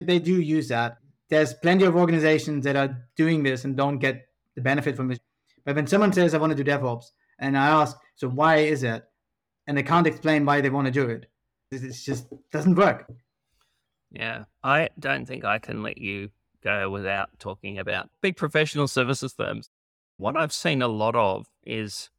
They 0.00 0.18
do 0.18 0.40
use 0.40 0.68
that 0.68 0.98
there's 1.30 1.54
plenty 1.54 1.84
of 1.84 1.96
organizations 1.96 2.64
that 2.64 2.76
are 2.76 3.08
doing 3.16 3.42
this 3.42 3.64
and 3.64 3.76
don't 3.76 3.98
get 3.98 4.26
the 4.56 4.60
benefit 4.60 4.96
from 4.96 5.12
it. 5.12 5.20
But 5.64 5.76
when 5.76 5.86
someone 5.86 6.12
says, 6.12 6.34
I 6.34 6.38
want 6.38 6.56
to 6.56 6.62
do 6.62 6.68
DevOps, 6.68 7.04
and 7.38 7.56
I 7.56 7.68
ask, 7.68 7.96
so 8.16 8.28
why 8.28 8.56
is 8.56 8.82
it? 8.82 9.04
And 9.66 9.78
they 9.78 9.82
can't 9.82 10.06
explain 10.06 10.44
why 10.44 10.60
they 10.60 10.70
want 10.70 10.86
to 10.86 10.90
do 10.90 11.08
it. 11.08 11.26
It 11.70 11.92
just 11.92 12.26
doesn't 12.50 12.74
work. 12.74 13.10
Yeah. 14.10 14.44
I 14.64 14.88
don't 14.98 15.26
think 15.26 15.44
I 15.44 15.60
can 15.60 15.82
let 15.82 15.98
you 15.98 16.30
go 16.62 16.90
without 16.90 17.30
talking 17.38 17.78
about 17.78 18.10
big 18.20 18.36
professional 18.36 18.88
services 18.88 19.32
firms. 19.32 19.70
What 20.16 20.36
I've 20.36 20.52
seen 20.52 20.82
a 20.82 20.88
lot 20.88 21.14
of 21.14 21.46
is 21.64 22.10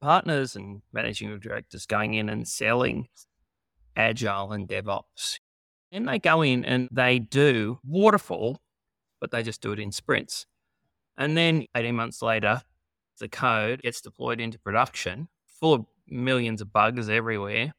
partners 0.00 0.56
and 0.56 0.82
managing 0.92 1.38
directors 1.38 1.86
going 1.86 2.14
in 2.14 2.28
and 2.28 2.46
selling 2.46 3.08
agile 3.96 4.52
and 4.52 4.68
DevOps. 4.68 5.38
And 5.90 6.08
they 6.08 6.18
go 6.18 6.42
in 6.42 6.64
and 6.64 6.88
they 6.92 7.18
do 7.18 7.78
waterfall, 7.84 8.60
but 9.20 9.30
they 9.30 9.42
just 9.42 9.60
do 9.60 9.72
it 9.72 9.78
in 9.78 9.92
sprints. 9.92 10.46
And 11.16 11.36
then 11.36 11.66
18 11.74 11.94
months 11.94 12.22
later, 12.22 12.62
the 13.18 13.28
code 13.28 13.82
gets 13.82 14.00
deployed 14.00 14.40
into 14.40 14.58
production, 14.58 15.28
full 15.46 15.74
of 15.74 15.86
millions 16.06 16.60
of 16.60 16.72
bugs 16.72 17.08
everywhere. 17.08 17.72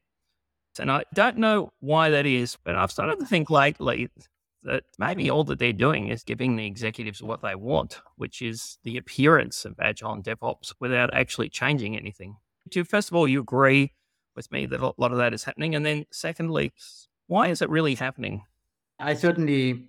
And 0.78 0.90
I 0.90 1.04
don't 1.14 1.38
know 1.38 1.72
why 1.80 2.10
that 2.10 2.26
is, 2.26 2.56
but 2.64 2.76
I've 2.76 2.92
started 2.92 3.18
to 3.18 3.26
think 3.26 3.50
lately 3.50 4.08
that 4.62 4.84
maybe 4.98 5.30
all 5.30 5.44
that 5.44 5.58
they're 5.58 5.72
doing 5.72 6.08
is 6.08 6.22
giving 6.22 6.56
the 6.56 6.66
executives 6.66 7.22
what 7.22 7.42
they 7.42 7.54
want, 7.54 8.00
which 8.16 8.42
is 8.42 8.78
the 8.84 8.96
appearance 8.96 9.64
of 9.64 9.78
Agile 9.80 10.12
and 10.12 10.24
DevOps 10.24 10.74
without 10.80 11.14
actually 11.14 11.48
changing 11.48 11.96
anything. 11.96 12.36
Do 12.68 12.84
first 12.84 13.10
of 13.10 13.16
all, 13.16 13.26
you 13.26 13.40
agree 13.40 13.94
with 14.36 14.50
me 14.52 14.66
that 14.66 14.80
a 14.80 14.92
lot 14.96 15.12
of 15.12 15.18
that 15.18 15.34
is 15.34 15.44
happening? 15.44 15.74
And 15.74 15.84
then 15.84 16.06
secondly, 16.12 16.72
why 17.26 17.48
is 17.48 17.62
it 17.62 17.70
really 17.70 17.94
happening? 17.94 18.44
I 18.98 19.14
certainly 19.14 19.88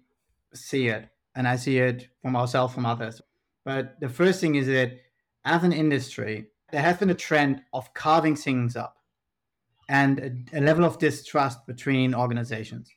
see 0.54 0.88
it, 0.88 1.10
and 1.36 1.48
I 1.48 1.56
see 1.58 1.80
it 1.80 2.08
from 2.22 2.36
ourselves, 2.36 2.74
from 2.74 2.86
others. 2.86 3.22
But 3.66 4.00
the 4.00 4.10
first 4.10 4.40
thing 4.42 4.56
is 4.56 4.68
that 4.68 4.94
as 5.46 5.64
an 5.64 5.74
industry, 5.74 6.48
there 6.72 6.82
has 6.82 6.98
been 6.98 7.10
a 7.10 7.16
trend 7.16 7.62
of 7.74 7.94
carving 7.94 8.36
things 8.36 8.76
up 8.76 8.98
and 9.90 10.46
a, 10.54 10.60
a 10.60 10.62
level 10.62 10.86
of 10.86 11.00
distrust 11.00 11.66
between 11.68 12.16
organizations. 12.16 12.90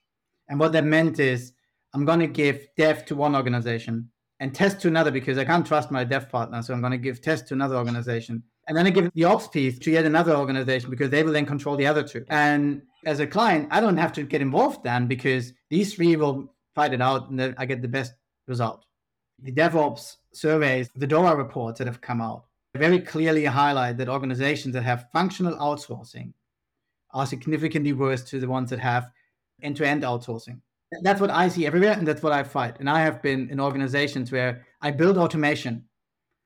And 0.49 0.61
what 0.61 0.73
that 0.73 0.85
meant 0.85 1.19
is 1.19 1.53
I'm 1.95 2.05
going 2.05 2.21
to 2.21 2.27
give 2.27 2.67
dev 2.77 3.05
to 3.07 3.17
one 3.17 3.37
organization 3.37 4.11
and 4.41 4.55
test 4.55 4.81
to 4.81 4.89
another 4.89 5.11
because 5.11 5.39
I 5.39 5.45
can't 5.45 5.67
trust 5.67 5.91
my 5.91 6.05
dev 6.05 6.29
partner. 6.29 6.61
So 6.61 6.75
I'm 6.75 6.81
going 6.81 6.91
to 6.91 6.99
give 6.99 7.23
test 7.23 7.49
to 7.49 7.55
another 7.55 7.77
organization. 7.77 8.43
And 8.67 8.77
then 8.77 8.87
I 8.87 8.91
give 8.91 9.11
the 9.15 9.25
ops 9.25 9.47
piece 9.47 9.79
to 9.79 9.91
yet 9.91 10.05
another 10.05 10.35
organization 10.35 10.91
because 10.91 11.11
they 11.11 11.23
will 11.23 11.33
then 11.33 11.47
control 11.47 11.77
the 11.77 11.87
other 11.87 12.03
two. 12.03 12.25
And 12.29 12.83
as 13.07 13.21
a 13.21 13.27
client, 13.27 13.69
I 13.71 13.81
don't 13.81 13.97
have 13.97 14.13
to 14.15 14.25
get 14.25 14.43
involved 14.43 14.83
then 14.83 15.07
because 15.07 15.53
these 15.71 15.95
three 15.95 16.17
will 16.17 16.53
fight 16.75 16.93
it 16.93 17.01
out 17.01 17.31
and 17.31 17.39
then 17.39 17.55
I 17.59 17.67
get 17.67 17.81
the 17.81 17.89
best 17.89 18.15
result. 18.49 18.87
The 19.43 19.53
DevOps 19.53 20.17
surveys, 20.33 20.89
the 20.97 21.07
DORA 21.07 21.37
reports 21.37 21.79
that 21.79 21.87
have 21.87 22.01
come 22.01 22.21
out 22.21 22.45
very 22.75 22.99
clearly 22.99 23.45
highlight 23.45 23.97
that 23.99 24.09
organizations 24.09 24.75
that 24.75 24.83
have 24.83 25.07
functional 25.13 25.55
outsourcing 25.59 26.33
are 27.13 27.27
significantly 27.27 27.93
worse 27.93 28.23
to 28.25 28.41
the 28.41 28.49
ones 28.49 28.71
that 28.71 28.81
have 28.81 29.11
end 29.63 29.77
to 29.77 29.87
end 29.87 30.03
outsourcing. 30.03 30.61
That's 31.03 31.21
what 31.21 31.31
I 31.31 31.49
see 31.49 31.67
everywhere, 31.67 31.93
and 31.93 32.07
that's 32.07 32.23
what 32.23 32.33
I 32.33 32.43
fight. 32.43 32.77
And 32.81 32.89
I 32.89 33.01
have 33.01 33.23
been 33.23 33.49
in 33.51 33.61
organizations 33.61 34.31
where 34.31 34.67
I 34.81 34.91
build 34.91 35.19
automation, 35.19 35.85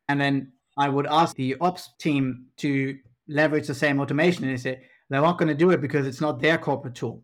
and 0.09 0.21
then 0.21 0.53
I 0.77 0.89
would 0.89 1.07
ask 1.07 1.37
the 1.37 1.57
ops 1.61 1.91
team 1.99 2.47
to 2.59 2.97
leverage 3.29 3.67
the 3.67 3.75
same 3.75 4.01
automation, 4.01 4.45
and 4.45 4.53
they 4.53 4.61
say 4.61 4.83
they're 5.11 5.21
not 5.21 5.39
going 5.39 5.49
to 5.49 5.55
do 5.55 5.71
it 5.71 5.81
because 5.81 6.07
it's 6.07 6.21
not 6.21 6.41
their 6.41 6.59
corporate 6.59 6.95
tool. 6.95 7.23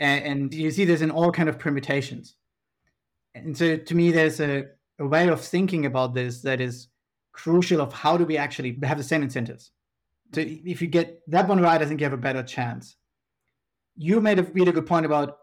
And, 0.00 0.24
and 0.24 0.54
you 0.54 0.70
see 0.70 0.84
this 0.84 1.02
in 1.02 1.10
all 1.10 1.30
kind 1.30 1.48
of 1.48 1.58
permutations. 1.58 2.36
And 3.34 3.56
so, 3.56 3.76
to 3.76 3.94
me, 3.94 4.10
there's 4.10 4.40
a, 4.40 4.64
a 4.98 5.06
way 5.06 5.28
of 5.28 5.40
thinking 5.40 5.86
about 5.86 6.14
this 6.14 6.42
that 6.42 6.60
is 6.60 6.88
crucial 7.32 7.80
of 7.80 7.92
how 7.92 8.16
do 8.16 8.24
we 8.24 8.36
actually 8.36 8.78
have 8.82 8.98
the 8.98 9.04
same 9.04 9.22
incentives. 9.22 9.70
So 10.34 10.42
if 10.46 10.80
you 10.80 10.88
get 10.88 11.20
that 11.28 11.48
one 11.48 11.60
right, 11.60 11.80
I 11.80 11.86
think 11.86 12.00
you 12.00 12.04
have 12.04 12.12
a 12.12 12.16
better 12.16 12.42
chance. 12.42 12.96
You 13.96 14.20
made 14.20 14.38
a 14.38 14.44
really 14.44 14.72
good 14.72 14.86
point 14.86 15.06
about 15.06 15.38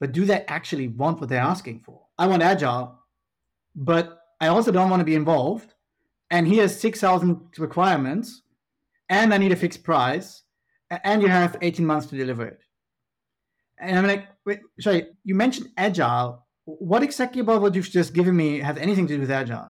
but 0.00 0.12
do 0.12 0.24
they 0.24 0.44
actually 0.46 0.88
want 0.88 1.20
what 1.20 1.28
they're 1.28 1.40
asking 1.40 1.80
for? 1.80 2.02
I 2.18 2.26
want 2.26 2.42
agile, 2.42 2.98
but 3.74 4.18
I 4.40 4.48
also 4.48 4.70
don't 4.72 4.90
want 4.90 5.00
to 5.00 5.04
be 5.04 5.14
involved. 5.14 5.74
And 6.30 6.46
here's 6.46 6.78
6,000 6.78 7.58
requirements, 7.58 8.42
and 9.08 9.32
I 9.32 9.38
need 9.38 9.52
a 9.52 9.56
fixed 9.56 9.84
price, 9.84 10.42
and 10.90 11.22
you 11.22 11.28
have 11.28 11.56
18 11.62 11.86
months 11.86 12.06
to 12.06 12.16
deliver 12.16 12.46
it. 12.46 12.60
And 13.78 13.98
I'm 13.98 14.06
like, 14.06 14.28
wait, 14.46 14.60
sorry, 14.80 15.06
you 15.24 15.34
mentioned 15.34 15.68
agile. 15.76 16.46
What 16.64 17.02
exactly 17.02 17.40
about 17.40 17.60
what 17.60 17.74
you've 17.74 17.90
just 17.90 18.14
given 18.14 18.36
me 18.36 18.60
has 18.60 18.78
anything 18.78 19.06
to 19.08 19.14
do 19.14 19.20
with 19.20 19.30
agile? 19.30 19.68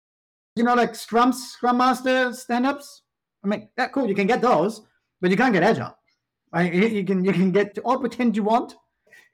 You 0.56 0.64
know, 0.64 0.74
like 0.74 0.94
Scrum, 0.94 1.32
Scrum 1.32 1.78
Master 1.78 2.32
stand-ups? 2.32 3.02
I 3.44 3.48
mean, 3.48 3.68
that 3.76 3.92
cool, 3.92 4.08
you 4.08 4.14
can 4.14 4.26
get 4.26 4.40
those, 4.40 4.80
but 5.20 5.30
you 5.30 5.36
can't 5.36 5.52
get 5.52 5.62
agile. 5.62 5.96
Right? 6.52 6.72
You 6.72 7.04
can 7.04 7.24
you 7.24 7.32
can 7.32 7.50
get 7.50 7.76
all 7.84 7.98
pretend 7.98 8.36
you 8.36 8.44
want, 8.44 8.76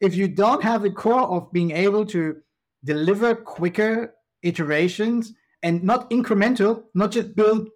if 0.00 0.14
you 0.14 0.28
don't 0.28 0.62
have 0.62 0.82
the 0.82 0.90
core 0.90 1.22
of 1.22 1.52
being 1.52 1.70
able 1.72 2.06
to 2.06 2.36
deliver 2.84 3.34
quicker 3.34 4.14
iterations 4.42 5.34
and 5.62 5.82
not 5.82 6.10
incremental, 6.10 6.84
not 6.94 7.10
just 7.10 7.36
build, 7.36 7.68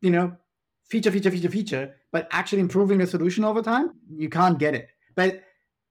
you 0.00 0.10
know, 0.10 0.36
feature, 0.88 1.10
feature, 1.10 1.30
feature, 1.30 1.50
feature, 1.50 1.94
but 2.12 2.28
actually 2.30 2.60
improving 2.60 2.98
the 2.98 3.06
solution 3.06 3.44
over 3.44 3.60
time, 3.60 3.90
you 4.08 4.28
can't 4.28 4.58
get 4.58 4.74
it. 4.74 4.88
But 5.16 5.42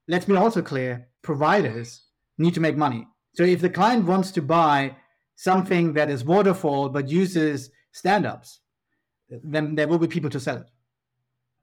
let's 0.07 0.25
be 0.25 0.35
also 0.35 0.61
clear 0.61 1.09
providers 1.21 2.03
need 2.37 2.53
to 2.53 2.61
make 2.61 2.77
money. 2.77 3.07
So 3.33 3.43
if 3.43 3.61
the 3.61 3.69
client 3.69 4.05
wants 4.05 4.31
to 4.31 4.41
buy 4.41 4.95
something 5.35 5.93
that 5.93 6.09
is 6.09 6.23
waterfall 6.23 6.89
but 6.89 7.09
uses 7.09 7.71
stand 7.91 8.25
ups, 8.25 8.61
then 9.29 9.75
there 9.75 9.87
will 9.87 9.97
be 9.99 10.07
people 10.07 10.29
to 10.29 10.39
sell 10.39 10.57
it. 10.57 10.67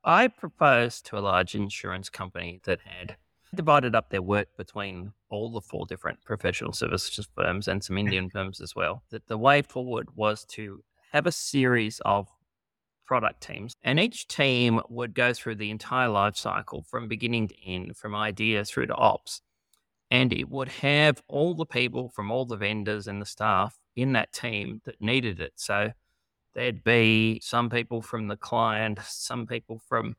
I 0.03 0.29
proposed 0.29 1.07
to 1.07 1.19
a 1.19 1.21
large 1.21 1.55
insurance 1.55 2.09
company 2.09 2.61
that 2.65 2.81
had 2.85 3.17
divided 3.55 3.95
up 3.95 4.11
their 4.11 4.23
work 4.23 4.49
between 4.57 5.13
all 5.29 5.51
the 5.51 5.61
four 5.61 5.87
different 5.87 6.23
professional 6.25 6.73
services 6.73 7.29
firms 7.37 7.69
and 7.69 7.83
some 7.83 7.99
Indian 8.05 8.31
firms 8.31 8.61
as 8.61 8.75
well. 8.75 9.03
That 9.11 9.27
the 9.27 9.39
way 9.39 9.63
forward 9.63 10.09
was 10.15 10.45
to 10.51 10.83
have 11.13 11.27
a 11.27 11.33
series 11.33 12.01
of 12.05 12.29
product 13.07 13.43
teams, 13.43 13.75
and 13.83 13.99
each 13.99 14.29
team 14.29 14.81
would 14.89 15.15
go 15.15 15.33
through 15.33 15.57
the 15.57 15.71
entire 15.71 16.09
life 16.09 16.37
cycle 16.37 16.85
from 16.89 17.09
beginning 17.09 17.49
to 17.49 17.67
end, 17.67 17.97
from 17.97 18.15
idea 18.15 18.65
through 18.65 18.87
to 18.87 18.95
ops. 18.95 19.43
And 20.13 20.33
it 20.33 20.49
would 20.49 20.69
have 20.69 21.23
all 21.29 21.55
the 21.55 21.67
people 21.67 22.09
from 22.09 22.31
all 22.31 22.45
the 22.45 22.57
vendors 22.57 23.09
and 23.09 23.21
the 23.21 23.27
staff 23.27 23.79
in 23.97 24.13
that 24.13 24.33
team 24.33 24.81
that 24.85 25.01
needed 25.01 25.41
it. 25.41 25.55
So 25.57 25.93
there'd 26.55 26.85
be 26.85 27.41
some 27.43 27.69
people 27.71 28.03
from 28.03 28.29
the 28.29 28.37
client, 28.37 29.01
some 29.03 29.47
people 29.47 29.81
from 29.89 30.17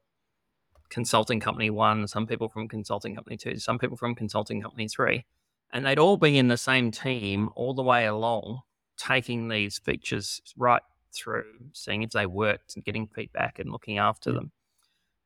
consulting 0.91 1.39
company 1.39 1.71
one, 1.71 2.07
some 2.07 2.27
people 2.27 2.49
from 2.49 2.67
consulting 2.67 3.15
company 3.15 3.37
two, 3.37 3.57
some 3.57 3.79
people 3.79 3.97
from 3.97 4.13
consulting 4.13 4.61
company 4.61 4.87
three. 4.87 5.25
And 5.73 5.85
they'd 5.85 5.97
all 5.97 6.17
be 6.17 6.37
in 6.37 6.49
the 6.49 6.57
same 6.57 6.91
team 6.91 7.49
all 7.55 7.73
the 7.73 7.81
way 7.81 8.05
along, 8.05 8.59
taking 8.97 9.47
these 9.47 9.79
features 9.79 10.41
right 10.57 10.81
through, 11.13 11.45
seeing 11.73 12.03
if 12.03 12.11
they 12.11 12.25
worked 12.25 12.75
and 12.75 12.83
getting 12.83 13.07
feedback 13.07 13.57
and 13.57 13.71
looking 13.71 13.97
after 13.97 14.31
them. 14.31 14.51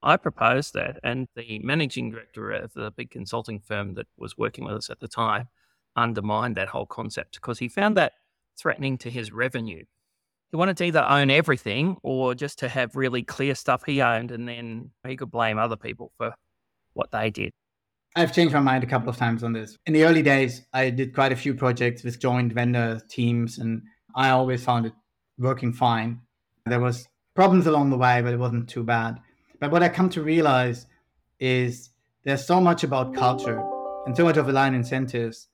I 0.04 0.18
proposed 0.18 0.76
that, 0.76 1.00
and 1.04 1.28
the 1.36 1.60
managing 1.60 2.12
director 2.12 2.52
of 2.52 2.74
the 2.74 2.92
big 2.92 3.10
consulting 3.10 3.60
firm 3.60 3.96
that 3.96 4.06
was 4.18 4.38
working 4.38 4.64
with 4.64 4.76
us 4.76 4.92
at 4.92 5.00
the 5.00 5.08
time 5.08 5.48
undermined 5.96 6.56
that 6.56 6.68
whole 6.68 6.86
concept 6.86 7.36
because 7.36 7.58
he 7.58 7.68
found 7.68 7.98
that 7.98 8.14
threatening 8.56 9.00
to 9.00 9.10
his 9.10 9.32
revenue 9.32 9.84
he 10.56 10.58
wanted 10.58 10.78
to 10.78 10.86
either 10.86 11.04
own 11.04 11.30
everything 11.30 11.98
or 12.02 12.34
just 12.34 12.60
to 12.60 12.70
have 12.70 12.96
really 12.96 13.24
clear 13.24 13.54
stuff 13.56 13.84
he 13.86 14.02
owned 14.02 14.32
and 14.32 14.48
then 14.48 14.90
he 15.06 15.18
could 15.18 15.30
blame 15.30 15.58
other 15.58 15.76
people 15.76 16.14
for 16.18 16.34
what 16.94 17.12
they 17.12 17.30
did. 17.30 17.52
I've 18.16 18.34
changed 18.34 18.54
my 18.54 18.62
mind 18.62 18.82
a 18.82 18.88
couple 18.88 19.10
of 19.10 19.18
times 19.18 19.44
on 19.44 19.52
this. 19.52 19.78
In 19.86 19.92
the 19.92 20.06
early 20.06 20.22
days, 20.22 20.66
I 20.72 20.92
did 20.92 21.14
quite 21.14 21.34
a 21.34 21.36
few 21.36 21.56
projects 21.56 22.06
with 22.06 22.22
joint 22.22 22.54
vendor 22.54 23.02
teams, 23.10 23.58
and 23.58 23.82
I 24.16 24.30
always 24.30 24.64
found 24.64 24.86
it 24.86 24.94
working 25.38 25.74
fine. 25.74 26.22
There 26.66 26.80
was 26.80 27.06
problems 27.36 27.68
along 27.68 27.90
the 27.90 27.98
way, 27.98 28.22
but 28.22 28.34
it 28.34 28.40
wasn't 28.40 28.70
too 28.70 28.84
bad. 28.84 29.20
But 29.60 29.72
what 29.72 29.84
I 29.84 29.90
come 29.90 30.10
to 30.12 30.24
realize 30.24 30.86
is 31.38 31.90
there's 32.24 32.48
so 32.48 32.62
much 32.62 32.86
about 32.86 33.14
culture 33.14 33.62
and 34.06 34.16
so 34.16 34.24
much 34.24 34.38
of 34.38 34.48
aligned 34.48 34.78
incentives 34.78 35.50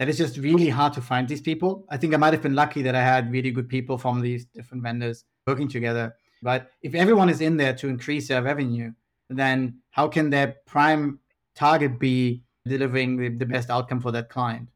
that 0.00 0.08
it's 0.08 0.16
just 0.16 0.38
really 0.38 0.70
hard 0.70 0.94
to 0.94 1.02
find 1.02 1.28
these 1.28 1.42
people. 1.42 1.84
I 1.90 1.98
think 1.98 2.14
I 2.14 2.16
might 2.16 2.32
have 2.32 2.40
been 2.40 2.54
lucky 2.54 2.80
that 2.80 2.94
I 2.94 3.02
had 3.02 3.30
really 3.30 3.50
good 3.50 3.68
people 3.68 3.98
from 3.98 4.22
these 4.22 4.46
different 4.46 4.82
vendors 4.82 5.26
working 5.46 5.68
together. 5.68 6.16
But 6.40 6.70
if 6.80 6.94
everyone 6.94 7.28
is 7.28 7.42
in 7.42 7.58
there 7.58 7.74
to 7.74 7.86
increase 7.86 8.26
their 8.26 8.42
revenue, 8.42 8.92
then 9.28 9.80
how 9.90 10.08
can 10.08 10.30
their 10.30 10.56
prime 10.66 11.18
target 11.54 12.00
be 12.00 12.42
delivering 12.66 13.18
the, 13.18 13.28
the 13.28 13.44
best 13.44 13.68
outcome 13.68 14.00
for 14.00 14.10
that 14.12 14.30
client? 14.30 14.70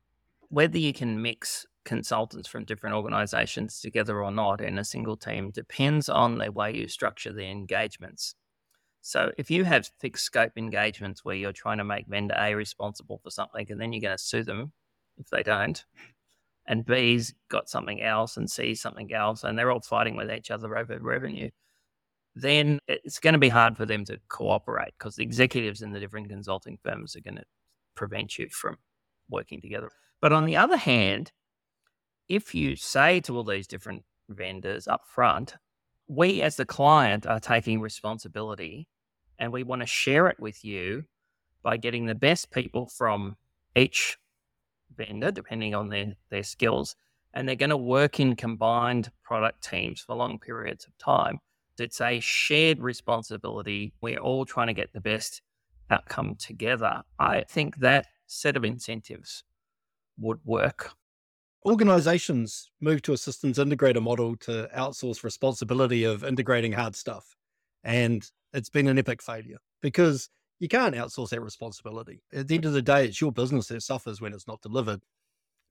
Whether 0.51 0.77
you 0.77 0.93
can 0.93 1.23
mix 1.23 1.65
consultants 1.87 2.47
from 2.47 2.67
different 2.67 2.95
organizations 2.95 3.81
together 3.81 4.23
or 4.23 4.31
not 4.31 4.61
in 4.61 4.79
a 4.79 4.85
single 4.85 5.17
team 5.17 5.51
depends 5.53 6.11
on 6.11 6.37
the 6.37 6.53
way 6.53 6.75
you 6.75 6.87
structure 6.87 7.33
the 7.33 7.47
engagements. 7.47 8.35
So 9.01 9.33
if 9.39 9.51
you 9.51 9.65
have 9.65 9.89
fixed 10.01 10.27
scope 10.27 10.53
engagements 10.57 11.25
where 11.25 11.35
you're 11.35 11.53
trying 11.53 11.79
to 11.79 11.85
make 11.85 12.09
vendor 12.09 12.37
A 12.39 12.55
responsible 12.55 13.21
for 13.23 13.31
something 13.31 13.67
and 13.71 13.81
then 13.81 13.95
you're 13.95 14.03
going 14.03 14.19
to 14.19 14.23
sue 14.23 14.43
them 14.43 14.73
if 15.19 15.29
they 15.31 15.43
don't. 15.43 15.85
And 16.67 16.87
B's 16.87 17.35
got 17.49 17.69
something 17.69 18.01
else 18.01 18.37
and 18.37 18.51
C's 18.51 18.81
something 18.81 19.13
else, 19.13 19.45
and 19.45 19.59
they're 19.59 19.71
all 19.71 19.81
fighting 19.81 20.17
with 20.17 20.31
each 20.31 20.51
other 20.51 20.77
over 20.77 20.99
revenue. 20.99 21.51
Then 22.35 22.81
it's 22.89 23.21
going 23.21 23.35
to 23.35 23.39
be 23.39 23.51
hard 23.51 23.77
for 23.77 23.87
them 23.87 24.05
to 24.07 24.19
cooperate 24.29 24.95
because 24.99 25.17
the 25.17 25.23
executives 25.23 25.83
in 25.83 25.93
the 25.93 26.01
different 26.01 26.29
consulting 26.29 26.79
firms 26.83 27.15
are 27.15 27.21
going 27.21 27.37
to 27.37 27.45
prevent 27.95 28.39
you 28.39 28.49
from 28.51 28.77
working 29.29 29.61
together. 29.61 29.91
But 30.21 30.33
on 30.33 30.47
the 30.47 30.57
other 30.57 30.77
hand, 30.77 31.33
if 32.29 32.55
you 32.55 32.77
say 32.77 33.21
to 33.21 33.37
all 33.37 33.45
these 33.45 33.67
different 33.67 34.05
vendors 34.29 34.89
up 34.89 35.03
front, 35.07 35.55
we 36.09 36.43
as 36.43 36.57
the 36.57 36.65
client 36.65 37.27
are 37.27 37.41
taking 37.41 37.81
responsibility 37.81 38.89
and 39.39 39.53
we 39.53 39.63
want 39.63 39.83
to 39.83 39.87
share 39.87 40.29
it 40.29 40.41
with 40.41 40.65
you 40.65 41.05
by 41.63 41.77
getting 41.77 42.07
the 42.07 42.15
best 42.15 42.51
people 42.51 42.87
from 42.87 43.37
each 43.77 44.19
vendor, 44.97 45.31
depending 45.31 45.75
on 45.75 45.89
their, 45.89 46.15
their 46.31 46.43
skills, 46.43 46.97
and 47.33 47.49
they're 47.49 47.57
going 47.57 47.71
to 47.71 47.77
work 47.77 48.21
in 48.21 48.37
combined 48.37 49.11
product 49.23 49.69
teams 49.69 50.01
for 50.01 50.15
long 50.15 50.39
periods 50.39 50.87
of 50.87 50.97
time. 50.99 51.39
It's 51.79 52.01
a 52.01 52.21
shared 52.21 52.81
responsibility. 52.81 53.93
We're 54.01 54.19
all 54.19 54.45
trying 54.45 54.69
to 54.69 54.75
get 54.75 54.93
the 54.93 55.01
best 55.01 55.43
outcome 55.91 56.37
together. 56.37 57.03
I 57.19 57.45
think 57.49 57.79
that 57.79 58.07
set 58.27 58.57
of 58.57 58.65
incentives 58.65 59.43
would 60.19 60.39
work. 60.45 60.93
Organizations 61.67 62.71
move 62.81 63.03
to 63.03 63.13
a 63.15 63.19
systems 63.19 63.59
integrator 63.59 64.03
model 64.03 64.37
to 64.37 64.69
outsource 64.77 65.25
responsibility 65.25 66.05
of 66.05 66.23
integrating 66.23 66.73
hard 66.73 66.95
stuff. 66.95 67.37
And 67.83 68.25
it's 68.53 68.71
been 68.71 68.87
an 68.87 68.99
epic 68.99 69.23
failure 69.23 69.59
because 69.81 70.29
you 70.59 70.69
can't 70.69 70.95
outsource 70.95 71.31
that 71.31 71.41
responsibility. 71.41 72.23
At 72.33 72.49
the 72.49 72.55
end 72.55 72.65
of 72.65 72.73
the 72.73 72.83
day, 72.83 73.07
it's 73.07 73.21
your 73.21 73.33
business 73.33 73.69
that 73.69 73.83
suffers 73.83 74.21
when 74.21 74.33
it's 74.33 74.47
not 74.47 74.63
delivered. 74.63 75.03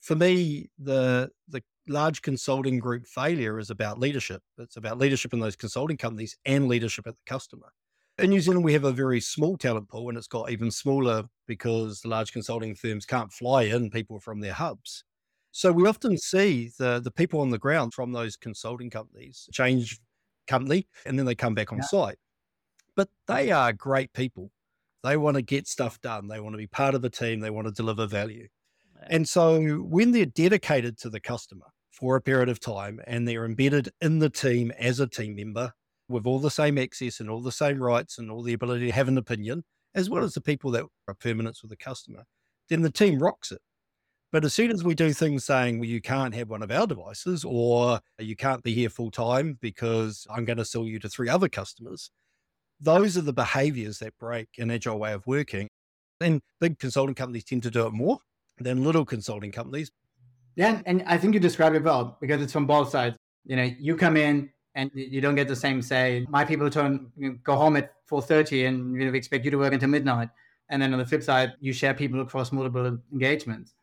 For 0.02 0.16
me, 0.16 0.70
the 0.78 1.30
the 1.48 1.64
large 1.88 2.22
consulting 2.22 2.80
group 2.80 3.06
failure 3.06 3.60
is 3.60 3.70
about 3.70 4.00
leadership. 4.00 4.42
It's 4.58 4.78
about 4.78 4.98
leadership 4.98 5.34
in 5.34 5.40
those 5.40 5.56
consulting 5.56 5.98
companies 5.98 6.38
and 6.46 6.68
leadership 6.68 7.08
at 7.08 7.16
the 7.16 7.24
customer. 7.26 7.72
In 8.20 8.30
New 8.30 8.42
Zealand, 8.42 8.64
we 8.64 8.74
have 8.74 8.84
a 8.84 8.92
very 8.92 9.20
small 9.20 9.58
talent 9.58 9.90
pool, 9.90 10.10
and 10.10 10.18
it's 10.18 10.28
got 10.28 10.52
even 10.52 10.70
smaller 10.70 11.24
because 11.48 12.02
the 12.02 12.10
large 12.10 12.32
consulting 12.32 12.76
firms 12.76 13.06
can't 13.06 13.32
fly 13.32 13.64
in 13.64 13.90
people 13.90 14.20
from 14.20 14.40
their 14.40 14.54
hubs. 14.54 15.04
So 15.52 15.72
we 15.72 15.88
often 15.88 16.18
see 16.18 16.72
the 16.78 17.00
the 17.00 17.12
people 17.12 17.40
on 17.40 17.50
the 17.50 17.60
ground 17.60 17.94
from 17.94 18.12
those 18.12 18.36
consulting 18.36 18.90
companies 18.90 19.48
change 19.52 20.00
company 20.48 20.88
and 21.06 21.18
then 21.18 21.26
they 21.26 21.36
come 21.36 21.54
back 21.54 21.72
on 21.72 21.78
yeah. 21.78 21.86
site. 21.86 22.18
But 22.96 23.10
they 23.28 23.52
are 23.52 23.74
great 23.74 24.14
people. 24.14 24.52
They 25.04 25.18
want 25.18 25.36
to 25.36 25.42
get 25.42 25.68
stuff 25.68 26.00
done. 26.02 26.28
They 26.28 26.40
want 26.40 26.54
to 26.54 26.58
be 26.58 26.68
part 26.68 26.96
of 26.96 27.04
a 27.04 27.10
team. 27.10 27.40
They 27.40 27.50
want 27.50 27.68
to 27.68 27.74
deliver 27.74 28.08
value. 28.08 28.48
And 29.10 29.28
so 29.28 29.62
when 29.78 30.12
they're 30.12 30.26
dedicated 30.26 30.98
to 31.00 31.10
the 31.10 31.20
customer 31.20 31.66
for 31.92 32.16
a 32.16 32.22
period 32.22 32.50
of 32.50 32.60
time 32.60 33.02
and 33.06 33.28
they're 33.28 33.46
embedded 33.46 33.90
in 34.02 34.20
the 34.20 34.30
team 34.30 34.72
as 34.80 35.00
a 35.00 35.08
team 35.08 35.36
member 35.36 35.74
with 36.08 36.26
all 36.26 36.40
the 36.40 36.50
same 36.50 36.78
access 36.78 37.20
and 37.20 37.30
all 37.30 37.42
the 37.42 37.52
same 37.52 37.82
rights 37.82 38.18
and 38.18 38.32
all 38.32 38.44
the 38.44 38.54
ability 38.54 38.88
to 38.88 38.92
have 38.94 39.08
an 39.08 39.18
opinion, 39.18 39.64
as 39.94 40.10
well 40.10 40.24
as 40.24 40.34
the 40.34 40.42
people 40.42 40.72
that 40.72 40.86
are 41.08 41.14
permanent 41.16 41.58
with 41.62 41.70
the 41.70 41.78
customer, 41.78 42.24
then 42.70 42.82
the 42.82 42.92
team 42.92 43.20
rocks 43.20 43.52
it. 43.52 43.62
But 44.32 44.46
as 44.46 44.54
soon 44.54 44.72
as 44.72 44.84
we 44.84 44.96
do 44.96 45.14
things 45.14 45.46
saying, 45.46 45.80
well, 45.80 45.88
you 45.88 46.02
can't 46.02 46.34
have 46.34 46.50
one 46.50 46.64
of 46.64 46.72
our 46.72 46.88
devices 46.88 47.46
or 47.46 48.00
you 48.18 48.36
can't 48.36 48.64
be 48.64 48.74
here 48.74 48.90
full 48.90 49.12
time 49.12 49.60
because 49.62 50.26
I'm 50.30 50.44
going 50.44 50.58
to 50.58 50.66
sell 50.66 50.86
you 50.86 50.98
to 51.00 51.10
three 51.10 51.30
other 51.30 51.48
customers, 51.48 52.10
those 52.84 53.18
are 53.18 53.22
the 53.22 53.34
behaviors 53.34 54.00
that 54.00 54.18
break 54.20 54.50
an 54.58 54.70
agile 54.70 55.00
way 55.00 55.14
of 55.14 55.26
working. 55.26 55.70
And 56.20 56.42
big 56.60 56.80
consulting 56.80 57.16
companies 57.16 57.44
tend 57.44 57.64
to 57.64 57.72
do 57.72 57.88
it 57.88 57.94
more 57.94 58.20
than 58.60 58.84
little 58.84 59.06
consulting 59.06 59.52
companies. 59.52 59.92
Yeah, 60.56 60.82
and 60.86 61.04
I 61.08 61.18
think 61.18 61.34
you 61.34 61.40
described 61.40 61.76
it 61.76 61.84
well 61.84 62.18
because 62.22 62.42
it's 62.42 62.54
from 62.54 62.68
both 62.68 62.90
sides. 62.90 63.18
You 63.46 63.56
know, 63.56 63.64
you 63.64 63.96
come 63.96 64.16
in 64.16 64.50
and 64.76 64.92
you 64.94 65.22
don't 65.22 65.36
get 65.36 65.48
the 65.48 65.56
same 65.56 65.82
say. 65.82 66.26
My 66.30 66.46
people 66.46 66.70
turn 66.70 67.12
you 67.18 67.34
go 67.44 67.56
home 67.56 67.76
at 67.76 67.94
four 68.06 68.22
thirty, 68.22 68.66
and 68.66 68.96
you 69.00 69.06
know, 69.06 69.14
expect 69.14 69.46
you 69.46 69.52
to 69.52 69.58
work 69.58 69.74
until 69.74 69.90
midnight. 69.90 70.30
And 70.70 70.82
then 70.82 70.94
on 70.94 71.00
the 71.00 71.06
flip 71.06 71.24
side, 71.24 71.54
you 71.60 71.74
share 71.74 71.94
people 71.94 72.22
across 72.22 72.52
multiple 72.52 72.98
engagements. 73.12 73.74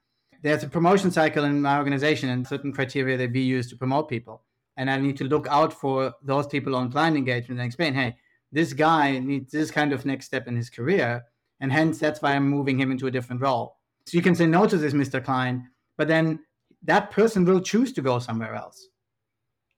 There's 0.43 0.63
a 0.63 0.69
promotion 0.69 1.11
cycle 1.11 1.45
in 1.45 1.61
my 1.61 1.77
organization 1.77 2.31
and 2.31 2.47
certain 2.47 2.73
criteria 2.73 3.17
that 3.19 3.33
we 3.33 3.41
use 3.41 3.69
to 3.71 3.77
promote 3.77 4.09
people. 4.09 4.43
And 4.77 4.91
I 4.91 4.97
need 4.97 5.19
to 5.19 5.25
look 5.25 5.47
out 5.49 5.73
for 5.73 6.15
those 6.23 6.47
people 6.47 6.75
on 6.75 6.91
client 6.91 7.17
engagement 7.17 7.61
and 7.61 7.67
explain, 7.67 7.93
hey, 7.93 8.17
this 8.53 8.73
guy 8.73 9.19
needs 9.19 9.53
this 9.53 9.71
kind 9.71 9.93
of 9.93 10.05
next 10.05 10.27
step 10.27 10.49
in 10.49 10.57
his 10.57 10.71
career. 10.71 11.25
And 11.61 11.73
hence, 11.73 11.99
that's 11.99 12.23
why 12.23 12.33
I'm 12.35 12.49
moving 12.49 12.79
him 12.79 12.91
into 12.91 13.07
a 13.07 13.11
different 13.11 13.43
role. 13.43 13.77
So 14.07 14.17
you 14.17 14.23
can 14.23 14.35
say 14.35 14.47
no 14.47 14.67
to 14.67 14.77
this, 14.77 14.95
Mr. 14.95 15.23
Klein, 15.23 15.69
but 15.97 16.09
then 16.09 16.41
that 16.83 17.11
person 17.11 17.45
will 17.45 17.61
choose 17.61 17.93
to 17.93 18.03
go 18.03 18.19
somewhere 18.19 18.55
else. 18.55 18.89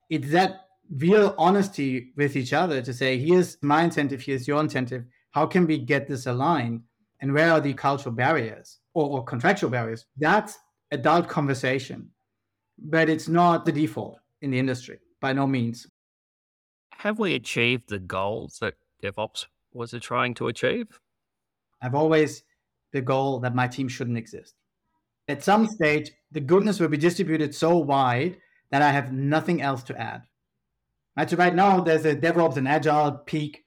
It's 0.09 0.31
that 0.31 0.67
real 0.97 1.35
honesty 1.39 2.13
with 2.17 2.37
each 2.37 2.53
other 2.53 2.83
to 2.83 2.93
say, 2.93 3.19
here's 3.19 3.59
my 3.63 3.83
incentive, 3.83 4.23
here's 4.23 4.47
your 4.47 4.61
incentive. 4.61 5.05
How 5.33 5.47
can 5.47 5.67
we 5.67 5.79
get 5.79 6.07
this 6.07 6.27
aligned? 6.27 6.83
And 7.21 7.33
where 7.33 7.53
are 7.53 7.61
the 7.61 7.75
cultural 7.75 8.15
barriers 8.15 8.79
or, 8.95 9.09
or 9.09 9.25
contractual 9.25 9.71
barriers? 9.71 10.07
That's 10.17 10.59
adult 10.91 11.29
conversation, 11.29 12.11
but 12.79 13.09
it's 13.09 13.29
not 13.29 13.65
the 13.65 13.73
default 13.73 14.19
in 14.43 14.51
the 14.51 14.59
industry 14.59 14.99
by 15.21 15.33
no 15.33 15.47
means. 15.47 15.87
Have 17.03 17.19
we 17.19 17.35
achieved 17.35 17.89
the 17.89 17.99
goals 17.99 18.59
that 18.61 18.75
DevOps 19.03 19.47
was 19.73 19.93
trying 20.01 20.35
to 20.35 20.47
achieve? 20.47 21.01
I've 21.83 21.97
always 21.97 22.45
the 22.93 23.01
goal 23.01 23.41
that 23.41 23.57
my 23.57 23.67
team 23.67 23.89
shouldn't 23.89 24.17
exist. 24.17 24.55
At 25.27 25.43
some 25.43 25.67
stage, 25.67 26.13
the 26.31 26.39
goodness 26.39 26.79
will 26.79 26.87
be 26.87 26.97
distributed 26.97 27.57
so 27.57 27.77
wide 27.77 28.37
that 28.71 28.83
I 28.83 28.93
have 28.93 29.13
nothing 29.13 29.63
else 29.63 29.83
to 29.85 30.01
add. 30.01 30.23
Right, 31.17 31.29
so 31.29 31.37
right 31.37 31.57
now 31.57 31.81
there's 31.81 32.05
a 32.05 32.15
DevOps 32.15 32.57
and 32.57 32.69
Agile 32.69 33.11
peak 33.27 33.65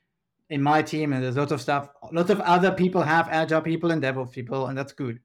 in 0.50 0.62
my 0.62 0.82
team, 0.82 1.12
and 1.12 1.22
there's 1.22 1.36
lots 1.36 1.52
of 1.52 1.62
stuff. 1.62 1.90
Lots 2.14 2.30
of 2.30 2.40
other 2.40 2.72
people 2.72 3.02
have 3.02 3.28
Agile 3.30 3.60
people 3.60 3.92
and 3.92 4.02
DevOps 4.02 4.32
people, 4.32 4.68
and 4.68 4.78
that's 4.78 4.94
good. 4.94 5.20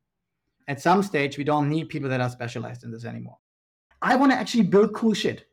At 0.67 0.81
some 0.81 1.05
stage, 1.05 1.39
we 1.39 1.45
don't 1.45 1.69
need 1.69 1.89
people 1.89 2.09
that 2.09 2.21
are 2.21 2.29
specialized 2.29 2.83
in 2.83 2.91
this 2.91 3.05
anymore. 3.05 3.39
I 4.03 4.17
want 4.17 4.33
to 4.33 4.37
actually 4.37 4.65
build 4.65 4.95
cool 4.95 5.15
shit. 5.15 5.47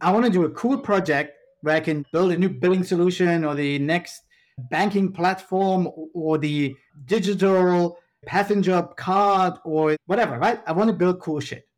I 0.00 0.12
want 0.12 0.26
to 0.26 0.30
do 0.30 0.44
a 0.44 0.50
cool 0.50 0.78
project 0.78 1.35
where 1.62 1.76
I 1.76 1.80
can 1.80 2.04
build 2.12 2.32
a 2.32 2.38
new 2.38 2.48
billing 2.48 2.84
solution 2.84 3.44
or 3.44 3.54
the 3.54 3.78
next 3.78 4.22
banking 4.70 5.12
platform 5.12 5.88
or 6.14 6.38
the 6.38 6.74
digital 7.04 7.98
passenger 8.26 8.82
card 8.96 9.54
or 9.64 9.96
whatever, 10.06 10.38
right? 10.38 10.60
I 10.66 10.72
want 10.72 10.88
to 10.88 10.96
build 10.96 11.20
cool 11.20 11.40
shit. 11.40 11.68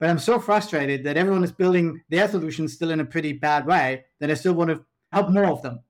But 0.00 0.10
I'm 0.10 0.18
so 0.18 0.38
frustrated 0.38 1.04
that 1.04 1.16
everyone 1.16 1.44
is 1.44 1.52
building 1.52 2.00
their 2.08 2.28
solutions 2.28 2.74
still 2.74 2.90
in 2.90 3.00
a 3.00 3.04
pretty 3.04 3.32
bad 3.32 3.66
way 3.66 4.04
that 4.20 4.30
I 4.30 4.34
still 4.34 4.54
want 4.54 4.70
to 4.70 4.84
help 5.12 5.30
more 5.30 5.46
of 5.46 5.62
them. 5.62 5.80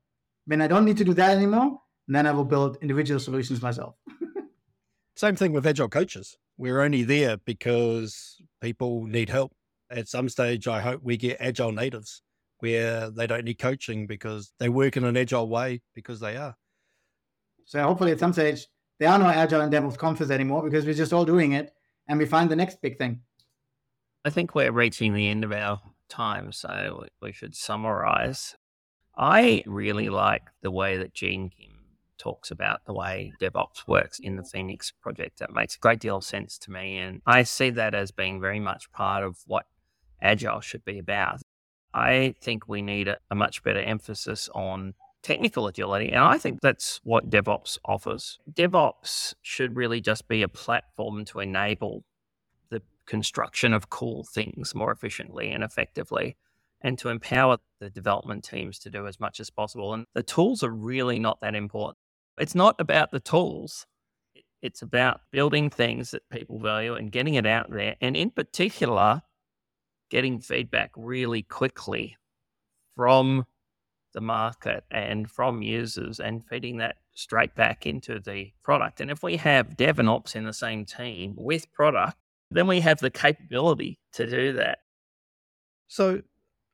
When 0.46 0.60
I 0.60 0.66
don't 0.66 0.84
need 0.84 0.98
to 0.98 1.04
do 1.04 1.14
that 1.14 1.36
anymore, 1.36 1.80
then 2.06 2.26
I 2.26 2.32
will 2.32 2.44
build 2.44 2.76
individual 2.82 3.18
solutions 3.18 3.62
myself. 3.62 3.94
Same 5.16 5.36
thing 5.36 5.52
with 5.52 5.66
agile 5.66 5.88
coaches. 5.88 6.36
We're 6.58 6.82
only 6.82 7.02
there 7.02 7.38
because 7.38 8.40
people 8.60 9.06
need 9.06 9.30
help. 9.30 9.52
At 9.90 10.08
some 10.08 10.28
stage, 10.28 10.68
I 10.68 10.80
hope 10.80 11.02
we 11.02 11.16
get 11.16 11.38
agile 11.40 11.72
natives 11.72 12.22
where 12.60 13.10
they 13.10 13.26
don't 13.26 13.44
need 13.44 13.58
coaching 13.58 14.06
because 14.06 14.52
they 14.58 14.68
work 14.68 14.96
in 14.96 15.04
an 15.04 15.16
agile 15.16 15.48
way 15.48 15.82
because 15.94 16.20
they 16.20 16.36
are. 16.36 16.56
So 17.64 17.82
hopefully 17.82 18.12
at 18.12 18.20
some 18.20 18.32
stage 18.32 18.66
there 18.98 19.08
are 19.08 19.18
no 19.18 19.26
agile 19.26 19.60
and 19.60 19.72
DevOps 19.72 19.98
conferences 19.98 20.30
anymore 20.30 20.62
because 20.62 20.84
we're 20.84 20.94
just 20.94 21.12
all 21.12 21.24
doing 21.24 21.52
it 21.52 21.72
and 22.08 22.18
we 22.18 22.26
find 22.26 22.50
the 22.50 22.56
next 22.56 22.80
big 22.80 22.98
thing. 22.98 23.20
I 24.24 24.30
think 24.30 24.54
we're 24.54 24.72
reaching 24.72 25.12
the 25.12 25.28
end 25.28 25.44
of 25.44 25.52
our 25.52 25.80
time, 26.08 26.52
so 26.52 27.04
we 27.20 27.32
should 27.32 27.54
summarize. 27.54 28.56
I 29.16 29.62
really 29.66 30.08
like 30.08 30.42
the 30.62 30.70
way 30.70 30.96
that 30.96 31.12
Gene 31.12 31.50
Kim 31.50 31.74
talks 32.16 32.50
about 32.50 32.84
the 32.86 32.94
way 32.94 33.32
DevOps 33.40 33.86
works 33.86 34.18
in 34.18 34.36
the 34.36 34.44
Phoenix 34.44 34.92
project. 35.02 35.38
That 35.38 35.52
makes 35.52 35.76
a 35.76 35.78
great 35.78 36.00
deal 36.00 36.16
of 36.16 36.24
sense 36.24 36.56
to 36.58 36.70
me. 36.70 36.98
And 36.98 37.20
I 37.26 37.42
see 37.42 37.70
that 37.70 37.94
as 37.94 38.12
being 38.12 38.40
very 38.40 38.60
much 38.60 38.90
part 38.92 39.24
of 39.24 39.38
what 39.46 39.66
Agile 40.22 40.60
should 40.60 40.84
be 40.84 40.98
about. 40.98 41.42
I 41.94 42.34
think 42.40 42.68
we 42.68 42.82
need 42.82 43.08
a, 43.08 43.34
much 43.34 43.62
better 43.62 43.80
emphasis 43.80 44.48
on 44.52 44.94
technical 45.22 45.68
agility. 45.68 46.10
And 46.10 46.24
I 46.24 46.38
think 46.38 46.60
that's 46.60 47.00
what 47.04 47.30
DevOps 47.30 47.78
offers. 47.84 48.40
DevOps 48.52 49.34
should 49.42 49.76
really 49.76 50.00
just 50.00 50.26
be 50.26 50.42
a 50.42 50.48
platform 50.48 51.24
to 51.26 51.40
enable 51.40 52.04
the 52.68 52.82
construction 53.06 53.72
of 53.72 53.90
cool 53.90 54.24
things 54.24 54.74
more 54.74 54.90
efficiently 54.90 55.50
and 55.50 55.62
effectively 55.62 56.36
and 56.80 56.98
to 56.98 57.08
empower 57.08 57.58
the 57.80 57.88
development 57.88 58.44
teams 58.44 58.78
to 58.80 58.90
do 58.90 59.06
as 59.06 59.20
much 59.20 59.40
as 59.40 59.48
possible. 59.48 59.94
And 59.94 60.04
the 60.14 60.22
tools 60.22 60.62
are 60.62 60.70
really 60.70 61.18
not 61.18 61.40
that 61.40 61.54
important. 61.54 61.96
It's 62.38 62.54
not 62.54 62.74
about 62.80 63.12
the 63.12 63.20
tools. 63.20 63.86
It's 64.60 64.82
about 64.82 65.20
building 65.30 65.70
things 65.70 66.10
that 66.10 66.28
people 66.28 66.58
value 66.58 66.94
and 66.94 67.12
getting 67.12 67.34
it 67.34 67.46
out 67.46 67.70
there. 67.70 67.96
And 68.00 68.16
in 68.16 68.30
particular, 68.30 69.22
getting 70.14 70.38
feedback 70.38 70.92
really 70.96 71.42
quickly 71.42 72.16
from 72.94 73.44
the 74.12 74.20
market 74.20 74.84
and 74.88 75.28
from 75.28 75.60
users 75.60 76.20
and 76.20 76.46
feeding 76.46 76.76
that 76.76 76.94
straight 77.14 77.52
back 77.56 77.84
into 77.84 78.20
the 78.20 78.52
product. 78.62 79.00
And 79.00 79.10
if 79.10 79.24
we 79.24 79.38
have 79.38 79.76
dev 79.76 79.98
and 79.98 80.08
ops 80.08 80.36
in 80.36 80.44
the 80.44 80.52
same 80.52 80.84
team 80.84 81.34
with 81.36 81.72
product, 81.72 82.16
then 82.48 82.68
we 82.68 82.78
have 82.78 83.00
the 83.00 83.10
capability 83.10 83.98
to 84.12 84.30
do 84.30 84.52
that. 84.52 84.78
So 85.88 86.22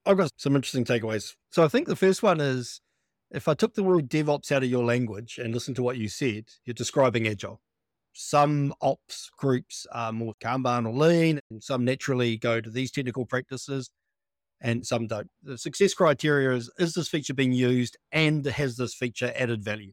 I've 0.04 0.18
got 0.18 0.32
some 0.36 0.54
interesting 0.54 0.84
takeaways. 0.84 1.34
So 1.48 1.64
I 1.64 1.68
think 1.68 1.86
the 1.88 1.96
first 1.96 2.22
one 2.22 2.42
is 2.42 2.82
if 3.30 3.48
I 3.48 3.54
took 3.54 3.72
the 3.72 3.82
word 3.82 4.10
DevOps 4.10 4.52
out 4.52 4.64
of 4.64 4.68
your 4.68 4.84
language 4.84 5.38
and 5.42 5.54
listened 5.54 5.76
to 5.76 5.82
what 5.82 5.96
you 5.96 6.10
said, 6.10 6.44
you're 6.66 6.74
describing 6.74 7.26
agile. 7.26 7.62
Some 8.12 8.74
ops 8.80 9.30
groups 9.36 9.86
are 9.92 10.12
more 10.12 10.34
Kanban 10.42 10.86
or 10.86 10.92
lean, 10.92 11.40
and 11.50 11.62
some 11.62 11.84
naturally 11.84 12.36
go 12.36 12.60
to 12.60 12.70
these 12.70 12.90
technical 12.90 13.26
practices, 13.26 13.90
and 14.60 14.86
some 14.86 15.06
don't. 15.06 15.30
The 15.42 15.58
success 15.58 15.94
criteria 15.94 16.52
is 16.56 16.70
is 16.78 16.94
this 16.94 17.08
feature 17.08 17.34
being 17.34 17.52
used 17.52 17.96
and 18.12 18.44
has 18.44 18.76
this 18.76 18.94
feature 18.94 19.32
added 19.36 19.64
value? 19.64 19.92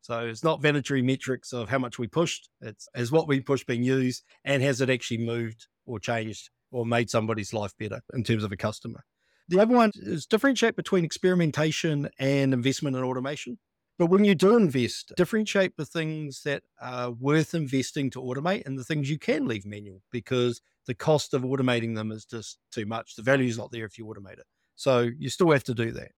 So 0.00 0.26
it's 0.26 0.44
not 0.44 0.62
vanity 0.62 1.02
metrics 1.02 1.52
of 1.52 1.68
how 1.68 1.78
much 1.78 1.98
we 1.98 2.06
pushed, 2.06 2.48
it's 2.62 2.88
as 2.94 3.12
what 3.12 3.28
we 3.28 3.40
pushed 3.40 3.66
being 3.66 3.82
used 3.82 4.24
and 4.44 4.62
has 4.62 4.80
it 4.80 4.88
actually 4.88 5.18
moved 5.18 5.66
or 5.84 5.98
changed 5.98 6.50
or 6.70 6.86
made 6.86 7.10
somebody's 7.10 7.52
life 7.52 7.72
better 7.78 8.00
in 8.14 8.24
terms 8.24 8.44
of 8.44 8.52
a 8.52 8.56
customer. 8.56 9.04
The 9.48 9.60
other 9.60 9.74
one 9.74 9.90
is 9.94 10.26
differentiate 10.26 10.76
between 10.76 11.04
experimentation 11.04 12.08
and 12.18 12.54
investment 12.54 12.96
in 12.96 13.02
automation. 13.02 13.58
But 13.98 14.06
when 14.06 14.24
you 14.24 14.36
do 14.36 14.56
invest, 14.56 15.12
differentiate 15.16 15.76
the 15.76 15.84
things 15.84 16.42
that 16.44 16.62
are 16.80 17.10
worth 17.10 17.54
investing 17.54 18.10
to 18.10 18.22
automate 18.22 18.64
and 18.64 18.78
the 18.78 18.84
things 18.84 19.10
you 19.10 19.18
can 19.18 19.48
leave 19.48 19.66
manual 19.66 20.02
because 20.12 20.62
the 20.86 20.94
cost 20.94 21.34
of 21.34 21.42
automating 21.42 21.96
them 21.96 22.12
is 22.12 22.24
just 22.24 22.58
too 22.70 22.86
much. 22.86 23.16
The 23.16 23.22
value 23.22 23.48
is 23.48 23.58
not 23.58 23.72
there 23.72 23.84
if 23.84 23.98
you 23.98 24.06
automate 24.06 24.38
it. 24.38 24.46
So 24.76 25.10
you 25.18 25.28
still 25.28 25.50
have 25.50 25.64
to 25.64 25.74
do 25.74 25.90
that. 25.92 26.12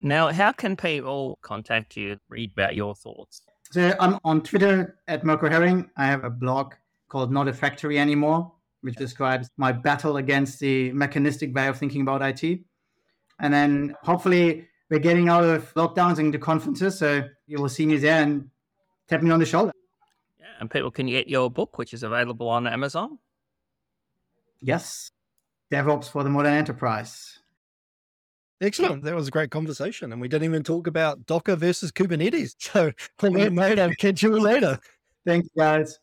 Now, 0.00 0.32
how 0.32 0.50
can 0.50 0.76
people 0.76 1.38
contact 1.42 1.96
you, 1.96 2.18
read 2.28 2.50
about 2.52 2.74
your 2.74 2.96
thoughts? 2.96 3.42
So 3.70 3.94
I'm 4.00 4.18
on 4.24 4.42
Twitter 4.42 4.98
at 5.06 5.24
Mirco 5.24 5.48
Hering. 5.48 5.88
I 5.96 6.06
have 6.06 6.24
a 6.24 6.30
blog 6.30 6.74
called 7.08 7.30
Not 7.30 7.46
a 7.46 7.52
Factory 7.52 8.00
Anymore, 8.00 8.50
which 8.80 8.96
describes 8.96 9.48
my 9.56 9.70
battle 9.70 10.16
against 10.16 10.58
the 10.58 10.92
mechanistic 10.92 11.54
way 11.54 11.68
of 11.68 11.78
thinking 11.78 12.00
about 12.02 12.20
IT. 12.20 12.60
And 13.38 13.54
then 13.54 13.94
hopefully 14.02 14.66
we're 14.92 14.98
getting 14.98 15.30
out 15.30 15.42
of 15.42 15.72
lockdowns 15.72 16.18
and 16.18 16.34
the 16.34 16.38
conferences. 16.38 16.98
So 16.98 17.26
you 17.46 17.58
will 17.58 17.70
see 17.70 17.86
me 17.86 17.96
there 17.96 18.22
and 18.22 18.50
tap 19.08 19.22
me 19.22 19.30
on 19.30 19.40
the 19.40 19.46
shoulder. 19.46 19.72
Yeah, 20.38 20.46
and 20.60 20.70
people 20.70 20.90
can 20.90 21.06
get 21.06 21.28
your 21.28 21.50
book, 21.50 21.78
which 21.78 21.94
is 21.94 22.02
available 22.02 22.46
on 22.46 22.66
Amazon. 22.66 23.18
Yes. 24.60 25.10
DevOps 25.72 26.10
for 26.10 26.22
the 26.22 26.28
modern 26.28 26.52
enterprise. 26.52 27.38
Excellent. 28.60 29.02
That 29.04 29.14
was 29.14 29.28
a 29.28 29.30
great 29.30 29.50
conversation. 29.50 30.12
And 30.12 30.20
we 30.20 30.28
didn't 30.28 30.44
even 30.44 30.62
talk 30.62 30.86
about 30.86 31.24
Docker 31.24 31.56
versus 31.56 31.90
Kubernetes. 31.90 32.54
So, 32.58 32.92
on 33.22 33.32
that 33.32 33.52
note, 33.54 33.78
I'll 33.78 33.94
catch 33.98 34.22
you 34.22 34.38
later. 34.38 34.78
Thanks, 35.24 35.48
guys. 35.56 35.98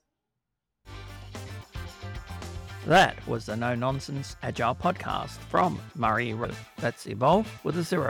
That 2.88 3.16
was 3.28 3.46
the 3.46 3.56
No 3.56 3.76
Nonsense 3.76 4.36
Agile 4.42 4.74
podcast 4.74 5.38
from 5.52 5.80
Murray 5.94 6.34
Rowe. 6.34 6.50
That's 6.78 7.06
Evolve 7.06 7.48
with 7.64 7.78
a 7.78 7.84
zero. 7.84 8.08